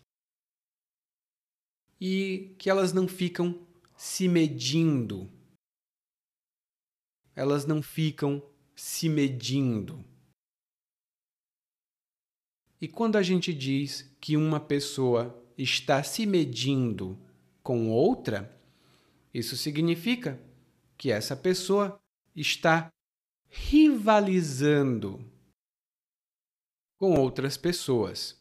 E 2.01 2.55
que 2.59 2.69
elas 2.69 2.93
não 2.93 3.09
ficam 3.09 3.67
se 3.97 4.29
medindo. 4.29 5.31
Elas 7.35 7.67
não 7.67 7.83
ficam 7.83 8.43
se 8.75 9.09
medindo. 9.09 10.05
E 12.81 12.89
quando 12.89 13.17
a 13.17 13.23
gente 13.23 13.55
diz 13.55 14.15
que 14.21 14.37
uma 14.37 14.61
pessoa 14.61 15.43
está 15.57 16.03
se 16.03 16.27
medindo 16.27 17.19
com 17.63 17.89
outra, 17.91 18.61
isso 19.33 19.57
significa 19.57 20.41
que 20.97 21.11
essa 21.11 21.35
pessoa 21.37 21.99
está 22.37 22.91
rivalizando 23.49 25.25
com 26.99 27.15
outras 27.19 27.57
pessoas. 27.57 28.39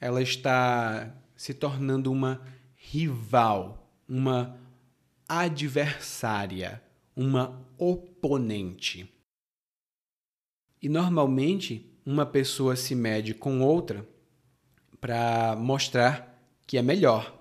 Ela 0.00 0.22
está 0.22 1.14
se 1.36 1.54
tornando 1.54 2.10
uma 2.10 2.44
rival, 2.90 3.90
uma 4.08 4.58
adversária, 5.28 6.82
uma 7.14 7.60
oponente. 7.76 9.12
E 10.80 10.88
normalmente 10.88 11.90
uma 12.04 12.24
pessoa 12.24 12.76
se 12.76 12.94
mede 12.94 13.34
com 13.34 13.60
outra 13.60 14.08
para 15.00 15.56
mostrar 15.56 16.40
que 16.66 16.78
é 16.78 16.82
melhor, 16.82 17.38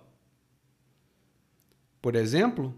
por 2.01 2.15
exemplo, 2.15 2.73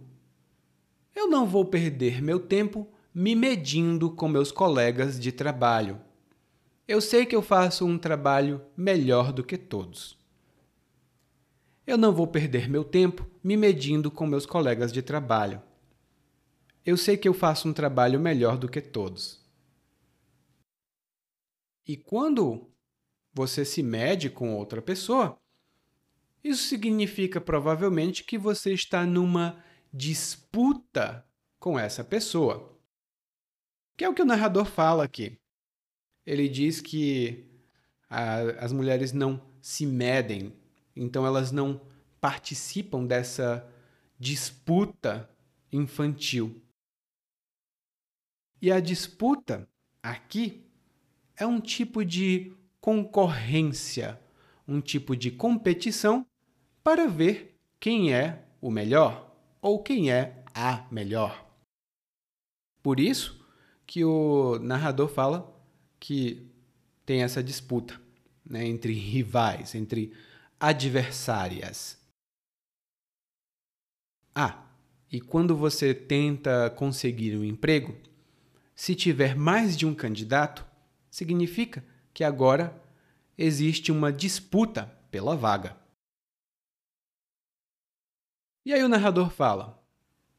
eu 1.15 1.28
não 1.28 1.45
vou 1.45 1.65
perder 1.65 2.22
meu 2.22 2.39
tempo 2.39 2.88
me 3.13 3.36
medindo 3.36 4.09
com 4.09 4.28
meus 4.28 4.51
colegas 4.51 5.20
de 5.20 5.32
trabalho. 5.32 5.99
Eu 6.88 7.01
sei 7.01 7.26
que 7.26 7.36
eu 7.36 7.41
faço 7.41 7.86
um 7.86 7.97
trabalho 7.97 8.61
melhor 8.76 9.32
do 9.32 9.43
que 9.43 9.57
todos. 9.57 10.18
Eu 11.90 11.98
não 11.98 12.14
vou 12.14 12.28
perder 12.28 12.70
meu 12.70 12.84
tempo 12.84 13.28
me 13.44 13.58
medindo 13.58 14.12
com 14.12 14.28
meus 14.28 14.46
colegas 14.46 14.92
de 14.92 15.02
trabalho. 15.02 15.60
Eu 16.86 16.96
sei 16.96 17.18
que 17.18 17.28
eu 17.28 17.34
faço 17.34 17.68
um 17.68 17.74
trabalho 17.74 18.20
melhor 18.20 18.60
do 18.60 18.70
que 18.70 18.80
todos. 18.80 19.44
E 21.88 21.98
quando 21.98 22.70
você 23.34 23.66
se 23.66 23.82
mede 23.82 24.30
com 24.30 24.56
outra 24.56 24.84
pessoa, 24.84 25.36
isso 26.44 26.68
significa 26.68 27.42
provavelmente 27.42 28.24
que 28.24 28.38
você 28.38 28.72
está 28.72 29.04
numa 29.04 29.60
disputa 29.92 31.28
com 31.58 31.80
essa 31.80 32.04
pessoa. 32.04 32.80
Que 33.98 34.06
é 34.06 34.10
o 34.10 34.14
que 34.14 34.22
o 34.22 34.26
narrador 34.26 34.66
fala 34.66 35.06
aqui. 35.06 35.40
Ele 36.24 36.48
diz 36.48 36.82
que 36.82 37.50
a, 38.08 38.42
as 38.64 38.72
mulheres 38.72 39.12
não 39.12 39.42
se 39.60 39.88
medem, 39.88 40.54
então 41.00 41.26
elas 41.26 41.52
não 41.52 41.82
participam 42.20 43.06
dessa 43.06 43.66
disputa 44.20 45.30
infantil. 45.72 46.62
E 48.62 48.72
a 48.72 48.82
disputa 48.82 49.68
aqui 50.04 50.66
é 51.38 51.45
um 51.45 51.62
tipo 51.62 52.04
de 52.04 52.52
concorrência, 52.82 54.20
um 54.68 54.82
tipo 54.82 55.16
de 55.16 55.32
competição 55.32 56.26
para 56.84 57.08
ver 57.08 57.58
quem 57.80 58.14
é 58.14 58.45
o 58.60 58.70
melhor 58.70 59.34
ou 59.62 59.82
quem 59.82 60.12
é 60.12 60.43
a 60.54 60.86
melhor. 60.91 61.47
Por 62.84 63.00
isso 63.00 63.39
que 63.88 64.04
o 64.04 64.60
narrador 64.60 65.08
fala 65.08 65.56
que 65.97 66.45
tem 67.06 67.24
essa 67.24 67.41
disputa 67.41 68.00
né, 68.45 68.66
entre 68.66 68.93
rivais, 68.93 69.76
entre 69.76 70.14
adversárias. 70.60 71.97
Ah, 74.36 74.66
e 75.12 75.22
quando 75.22 75.55
você 75.55 75.93
tenta 75.93 76.70
conseguir 76.72 77.36
um 77.38 77.43
emprego, 77.43 77.95
se 78.76 78.93
tiver 78.93 79.36
mais 79.36 79.78
de 79.78 79.86
um 79.86 79.95
candidato, 79.95 80.66
significa 81.10 81.84
que 82.14 82.24
agora 82.24 82.82
existe 83.38 83.91
uma 83.91 84.12
disputa 84.12 84.86
pela 85.10 85.36
vaga. 85.36 85.78
E 88.66 88.74
aí 88.74 88.84
o 88.84 88.89
narrador 88.89 89.30
fala: 89.32 89.82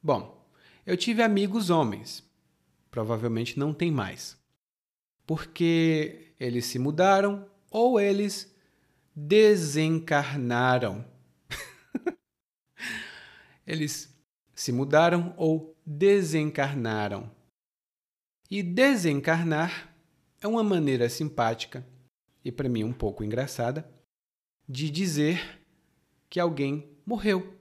Bom, 0.02 0.46
eu 0.86 0.96
tive 0.96 1.22
amigos 1.22 1.70
homens, 1.70 2.22
provavelmente 2.90 3.58
não 3.58 3.74
tem 3.74 3.90
mais, 3.90 4.38
porque 5.26 6.34
eles 6.38 6.66
se 6.66 6.78
mudaram 6.78 7.48
ou 7.70 7.98
eles 7.98 8.49
desencarnaram. 9.26 11.04
eles 13.66 14.16
se 14.54 14.72
mudaram 14.72 15.34
ou 15.36 15.76
desencarnaram. 15.84 17.30
E 18.50 18.62
desencarnar 18.62 19.94
é 20.40 20.48
uma 20.48 20.64
maneira 20.64 21.08
simpática 21.08 21.86
e 22.44 22.50
para 22.50 22.68
mim 22.68 22.82
um 22.82 22.92
pouco 22.92 23.22
engraçada 23.22 23.88
de 24.68 24.90
dizer 24.90 25.60
que 26.28 26.40
alguém 26.40 26.96
morreu. 27.04 27.58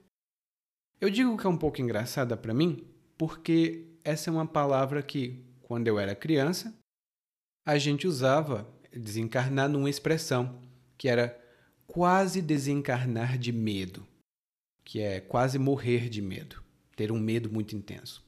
Eu 1.01 1.09
digo 1.09 1.37
que 1.37 1.45
é 1.45 1.49
um 1.49 1.57
pouco 1.57 1.81
engraçada 1.81 2.37
para 2.37 2.53
mim 2.53 2.87
porque 3.17 3.85
essa 4.03 4.29
é 4.29 4.33
uma 4.33 4.47
palavra 4.47 5.03
que, 5.03 5.45
quando 5.61 5.87
eu 5.87 5.99
era 5.99 6.15
criança, 6.15 6.73
a 7.65 7.77
gente 7.77 8.07
usava 8.07 8.67
desencarnar 8.91 9.69
numa 9.69 9.89
expressão 9.89 10.61
que 10.97 11.07
era 11.07 11.37
quase 11.89 12.39
desencarnar 12.39 13.35
de 13.37 13.51
medo, 13.51 14.05
que 14.83 14.99
é 14.99 15.19
quase 15.19 15.57
morrer 15.57 16.07
de 16.07 16.21
medo, 16.21 16.63
ter 16.95 17.11
um 17.11 17.19
medo 17.19 17.51
muito 17.51 17.75
intenso. 17.75 18.23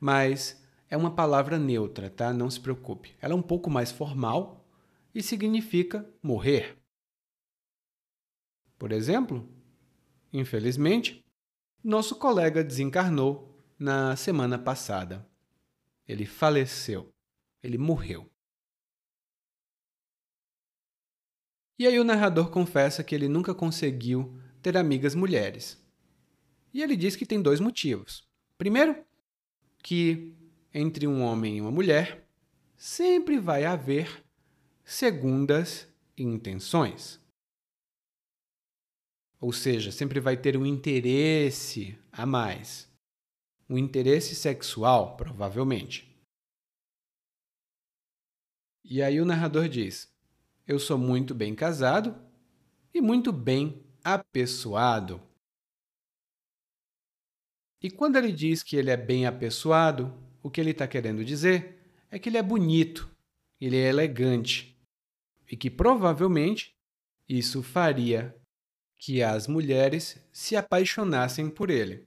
Mas 0.00 0.62
é 0.88 0.96
uma 0.96 1.14
palavra 1.14 1.58
neutra, 1.58 2.08
tá? 2.08 2.32
Não 2.32 2.48
se 2.48 2.58
preocupe. 2.58 3.14
Ela 3.20 3.34
é 3.34 3.36
um 3.36 3.42
pouco 3.42 3.68
mais 3.68 3.92
formal 3.92 4.66
e 5.14 5.22
significa 5.22 6.08
morrer. 6.22 6.78
Por 8.78 8.92
exemplo, 8.92 9.46
infelizmente, 10.32 11.22
nosso 11.84 12.16
colega 12.16 12.64
desencarnou 12.64 13.62
na 13.78 14.16
semana 14.16 14.58
passada. 14.58 15.28
Ele 16.08 16.24
faleceu. 16.24 17.12
Ele 17.62 17.76
morreu. 17.76 18.26
E 21.78 21.86
aí 21.86 22.00
o 22.00 22.04
narrador 22.04 22.50
confessa 22.50 23.04
que 23.04 23.14
ele 23.14 23.28
nunca 23.28 23.54
conseguiu 23.54 24.38
ter 24.62 24.76
amigas 24.76 25.14
mulheres. 25.14 25.82
E 26.72 26.82
ele 26.82 26.96
diz 26.96 27.16
que 27.16 27.26
tem 27.26 27.40
dois 27.40 27.60
motivos. 27.60 28.26
Primeiro, 28.56 29.04
que 29.82 30.34
entre 30.72 31.06
um 31.06 31.22
homem 31.22 31.58
e 31.58 31.60
uma 31.60 31.70
mulher 31.70 32.26
sempre 32.76 33.38
vai 33.38 33.64
haver 33.64 34.24
segundas 34.84 35.86
intenções. 36.16 37.20
Ou 39.38 39.52
seja, 39.52 39.92
sempre 39.92 40.18
vai 40.18 40.36
ter 40.36 40.56
um 40.56 40.64
interesse 40.64 41.98
a 42.10 42.24
mais. 42.24 42.90
Um 43.68 43.76
interesse 43.76 44.34
sexual, 44.34 45.16
provavelmente. 45.16 46.16
E 48.84 49.02
aí 49.02 49.20
o 49.20 49.24
narrador 49.24 49.68
diz: 49.68 50.15
Eu 50.66 50.80
sou 50.80 50.98
muito 50.98 51.32
bem 51.32 51.54
casado 51.54 52.16
e 52.92 53.00
muito 53.00 53.32
bem 53.32 53.84
apessoado. 54.02 55.22
E 57.80 57.90
quando 57.90 58.16
ele 58.16 58.32
diz 58.32 58.64
que 58.64 58.74
ele 58.74 58.90
é 58.90 58.96
bem 58.96 59.26
apessoado, 59.26 60.12
o 60.42 60.50
que 60.50 60.60
ele 60.60 60.70
está 60.70 60.88
querendo 60.88 61.24
dizer 61.24 61.78
é 62.10 62.18
que 62.18 62.28
ele 62.28 62.38
é 62.38 62.42
bonito, 62.42 63.08
ele 63.60 63.76
é 63.76 63.88
elegante 63.88 64.76
e 65.48 65.56
que 65.56 65.70
provavelmente 65.70 66.74
isso 67.28 67.62
faria 67.62 68.34
que 68.98 69.22
as 69.22 69.46
mulheres 69.46 70.20
se 70.32 70.56
apaixonassem 70.56 71.48
por 71.48 71.70
ele. 71.70 72.04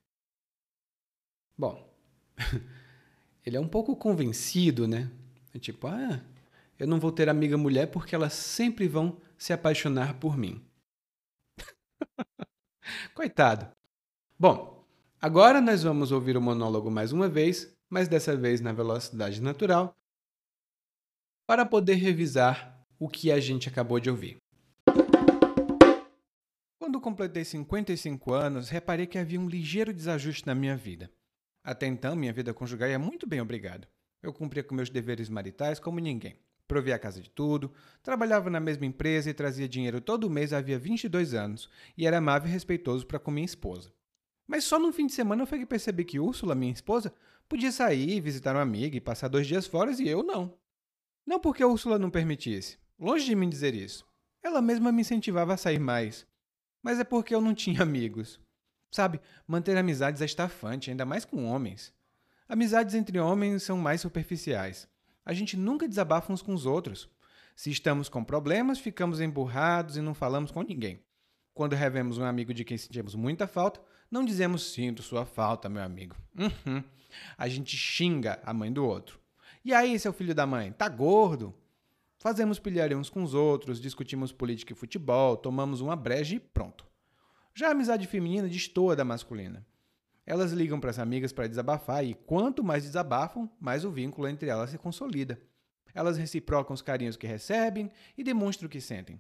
Bom, 1.57 1.93
ele 3.45 3.55
é 3.55 3.59
um 3.59 3.69
pouco 3.69 3.95
convencido, 3.95 4.85
né? 4.87 5.09
É 5.53 5.59
tipo, 5.59 5.87
ah, 5.87 6.21
eu 6.79 6.87
não 6.87 6.97
vou 6.97 7.11
ter 7.11 7.27
amiga 7.27 7.57
mulher 7.57 7.91
porque 7.91 8.15
elas 8.15 8.31
sempre 8.33 8.87
vão 8.87 9.19
se 9.37 9.51
apaixonar 9.51 10.13
por 10.17 10.37
mim. 10.37 10.65
Coitado. 13.13 13.69
Bom, 14.39 14.87
agora 15.21 15.59
nós 15.59 15.83
vamos 15.83 16.13
ouvir 16.13 16.37
o 16.37 16.41
monólogo 16.41 16.89
mais 16.89 17.11
uma 17.11 17.27
vez, 17.27 17.75
mas 17.89 18.07
dessa 18.07 18.35
vez 18.35 18.61
na 18.61 18.71
velocidade 18.71 19.41
natural, 19.41 19.93
para 21.45 21.65
poder 21.65 21.95
revisar 21.95 22.85
o 22.97 23.09
que 23.09 23.29
a 23.29 23.41
gente 23.41 23.67
acabou 23.67 23.99
de 23.99 24.09
ouvir. 24.09 24.37
Quando 26.79 27.01
completei 27.01 27.43
55 27.43 28.33
anos, 28.33 28.69
reparei 28.69 29.05
que 29.05 29.17
havia 29.17 29.39
um 29.39 29.49
ligeiro 29.49 29.93
desajuste 29.93 30.47
na 30.47 30.55
minha 30.55 30.77
vida. 30.77 31.11
Até 31.61 31.87
então, 31.87 32.15
minha 32.15 32.31
vida 32.31 32.53
conjugal 32.53 32.87
ia 32.87 32.97
muito 32.97 33.27
bem, 33.27 33.41
obrigado. 33.41 33.85
Eu 34.23 34.33
cumpria 34.33 34.63
com 34.63 34.73
meus 34.73 34.89
deveres 34.89 35.27
maritais 35.27 35.77
como 35.79 35.99
ninguém. 35.99 36.39
Provia 36.69 36.93
a 36.93 36.99
casa 36.99 37.19
de 37.19 37.31
tudo, 37.31 37.73
trabalhava 38.03 38.47
na 38.47 38.59
mesma 38.59 38.85
empresa 38.85 39.27
e 39.27 39.33
trazia 39.33 39.67
dinheiro 39.67 39.99
todo 39.99 40.29
mês 40.29 40.53
havia 40.53 40.77
22 40.77 41.33
anos, 41.33 41.67
e 41.97 42.05
era 42.05 42.19
amável 42.19 42.47
e 42.47 42.53
respeitoso 42.53 43.07
para 43.07 43.17
com 43.17 43.31
minha 43.31 43.43
esposa. 43.43 43.91
Mas 44.47 44.65
só 44.65 44.77
no 44.77 44.93
fim 44.93 45.07
de 45.07 45.13
semana 45.13 45.47
foi 45.47 45.57
que 45.57 45.65
percebi 45.65 46.05
que 46.05 46.19
Úrsula, 46.19 46.53
minha 46.53 46.71
esposa, 46.71 47.11
podia 47.47 47.71
sair, 47.71 48.21
visitar 48.21 48.55
uma 48.55 48.61
amiga 48.61 48.95
e 48.95 49.01
passar 49.01 49.29
dois 49.29 49.47
dias 49.47 49.65
fora 49.65 49.91
e 49.99 50.07
eu 50.07 50.21
não. 50.21 50.53
Não 51.25 51.39
porque 51.39 51.65
Úrsula 51.65 51.97
não 51.97 52.11
permitisse, 52.11 52.77
longe 52.99 53.25
de 53.25 53.33
mim 53.33 53.49
dizer 53.49 53.73
isso. 53.73 54.05
Ela 54.43 54.61
mesma 54.61 54.91
me 54.91 55.01
incentivava 55.01 55.55
a 55.55 55.57
sair 55.57 55.79
mais. 55.79 56.27
Mas 56.83 56.99
é 56.99 57.03
porque 57.03 57.33
eu 57.33 57.41
não 57.41 57.55
tinha 57.55 57.81
amigos. 57.81 58.39
Sabe, 58.91 59.19
manter 59.47 59.75
amizades 59.75 60.21
é 60.21 60.25
estafante, 60.25 60.91
ainda 60.91 61.03
mais 61.03 61.25
com 61.25 61.45
homens. 61.45 61.91
Amizades 62.47 62.93
entre 62.93 63.19
homens 63.19 63.63
são 63.63 63.75
mais 63.75 64.01
superficiais. 64.01 64.87
A 65.29 65.33
gente 65.33 65.55
nunca 65.55 65.87
desabafa 65.87 66.33
uns 66.33 66.41
com 66.41 66.55
os 66.55 66.65
outros. 66.65 67.07
Se 67.55 67.69
estamos 67.69 68.09
com 68.09 68.23
problemas, 68.23 68.79
ficamos 68.79 69.21
emburrados 69.21 69.95
e 69.95 70.01
não 70.01 70.15
falamos 70.15 70.49
com 70.49 70.63
ninguém. 70.63 71.03
Quando 71.53 71.75
revemos 71.75 72.17
um 72.17 72.23
amigo 72.23 72.51
de 72.51 72.63
quem 72.63 72.79
sentimos 72.79 73.13
muita 73.13 73.45
falta, 73.45 73.79
não 74.09 74.25
dizemos 74.25 74.73
sinto 74.73 75.03
sua 75.03 75.27
falta, 75.27 75.69
meu 75.69 75.83
amigo. 75.83 76.15
Uhum. 76.35 76.83
A 77.37 77.47
gente 77.47 77.77
xinga 77.77 78.39
a 78.43 78.51
mãe 78.51 78.73
do 78.73 78.83
outro. 78.83 79.19
E 79.63 79.71
aí, 79.71 79.99
seu 79.99 80.11
filho 80.11 80.33
da 80.33 80.47
mãe, 80.47 80.71
tá 80.71 80.89
gordo? 80.89 81.53
Fazemos 82.17 82.57
pilharia 82.57 82.97
uns 82.97 83.07
com 83.07 83.21
os 83.21 83.35
outros, 83.35 83.79
discutimos 83.79 84.31
política 84.31 84.73
e 84.73 84.75
futebol, 84.75 85.37
tomamos 85.37 85.79
uma 85.79 85.95
breja 85.95 86.37
e 86.37 86.39
pronto. 86.39 86.87
Já 87.53 87.67
a 87.67 87.71
amizade 87.71 88.07
feminina 88.07 88.49
destoa 88.49 88.95
da 88.95 89.05
masculina. 89.05 89.63
Elas 90.29 90.51
ligam 90.51 90.79
para 90.79 90.91
as 90.91 90.99
amigas 90.99 91.33
para 91.33 91.47
desabafar 91.47 92.05
e 92.05 92.13
quanto 92.13 92.63
mais 92.63 92.83
desabafam, 92.83 93.49
mais 93.59 93.83
o 93.83 93.89
vínculo 93.89 94.27
entre 94.27 94.47
elas 94.47 94.69
se 94.69 94.77
consolida. 94.77 95.41
Elas 95.91 96.19
reciprocam 96.19 96.71
os 96.71 96.83
carinhos 96.83 97.17
que 97.17 97.25
recebem 97.25 97.89
e 98.15 98.23
demonstram 98.23 98.67
o 98.67 98.69
que 98.69 98.79
sentem. 98.79 99.19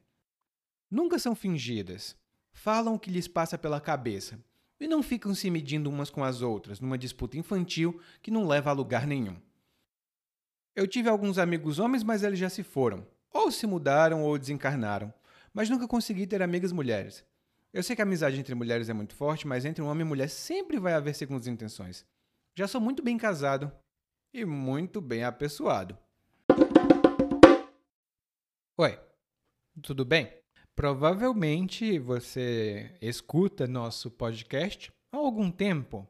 Nunca 0.87 1.17
são 1.17 1.33
fingidas. 1.33 2.15
Falam 2.51 2.93
o 2.93 2.99
que 2.99 3.09
lhes 3.09 3.27
passa 3.27 3.57
pela 3.57 3.81
cabeça 3.81 4.39
e 4.79 4.87
não 4.87 5.01
ficam 5.01 5.33
se 5.33 5.49
medindo 5.49 5.89
umas 5.89 6.11
com 6.11 6.23
as 6.23 6.43
outras 6.43 6.79
numa 6.79 6.95
disputa 6.95 7.39
infantil 7.39 7.99
que 8.21 8.29
não 8.29 8.47
leva 8.47 8.69
a 8.69 8.73
lugar 8.73 9.07
nenhum. 9.07 9.35
Eu 10.75 10.87
tive 10.87 11.09
alguns 11.09 11.39
amigos 11.39 11.79
homens, 11.79 12.03
mas 12.03 12.21
eles 12.21 12.37
já 12.37 12.51
se 12.51 12.61
foram. 12.61 13.03
Ou 13.33 13.51
se 13.51 13.65
mudaram 13.65 14.21
ou 14.21 14.37
desencarnaram. 14.37 15.11
Mas 15.51 15.71
nunca 15.71 15.87
consegui 15.87 16.27
ter 16.27 16.43
amigas 16.43 16.71
mulheres. 16.71 17.25
Eu 17.71 17.83
sei 17.83 17.95
que 17.95 18.01
a 18.01 18.05
amizade 18.05 18.39
entre 18.39 18.55
mulheres 18.55 18.89
é 18.89 18.93
muito 18.93 19.13
forte, 19.13 19.47
mas 19.47 19.63
entre 19.63 19.83
um 19.83 19.87
homem 19.87 20.01
e 20.01 20.09
mulher 20.09 20.27
sempre 20.27 20.79
vai 20.79 20.93
haver 20.93 21.13
segundas 21.13 21.45
intenções. 21.45 22.03
Já 22.55 22.67
sou 22.67 22.81
muito 22.81 23.03
bem 23.03 23.15
casado 23.15 23.71
e 24.33 24.43
muito 24.43 24.99
bem 24.99 25.23
apessoado. 25.23 25.95
Oi, 28.75 28.99
tudo 29.83 30.03
bem? 30.03 30.33
Provavelmente 30.75 31.99
você 31.99 32.91
escuta 32.99 33.67
nosso 33.67 34.09
podcast 34.09 34.91
há 35.11 35.17
algum 35.17 35.51
tempo. 35.51 36.07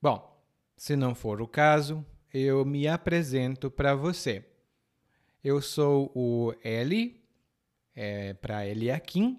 Bom, 0.00 0.42
se 0.74 0.96
não 0.96 1.14
for 1.14 1.42
o 1.42 1.46
caso, 1.46 2.02
eu 2.32 2.64
me 2.64 2.88
apresento 2.88 3.70
para 3.70 3.94
você. 3.94 4.42
Eu 5.44 5.60
sou 5.60 6.10
o 6.14 6.54
Eli, 6.64 7.22
é, 7.94 8.32
para 8.32 8.66
Eliakim, 8.66 9.38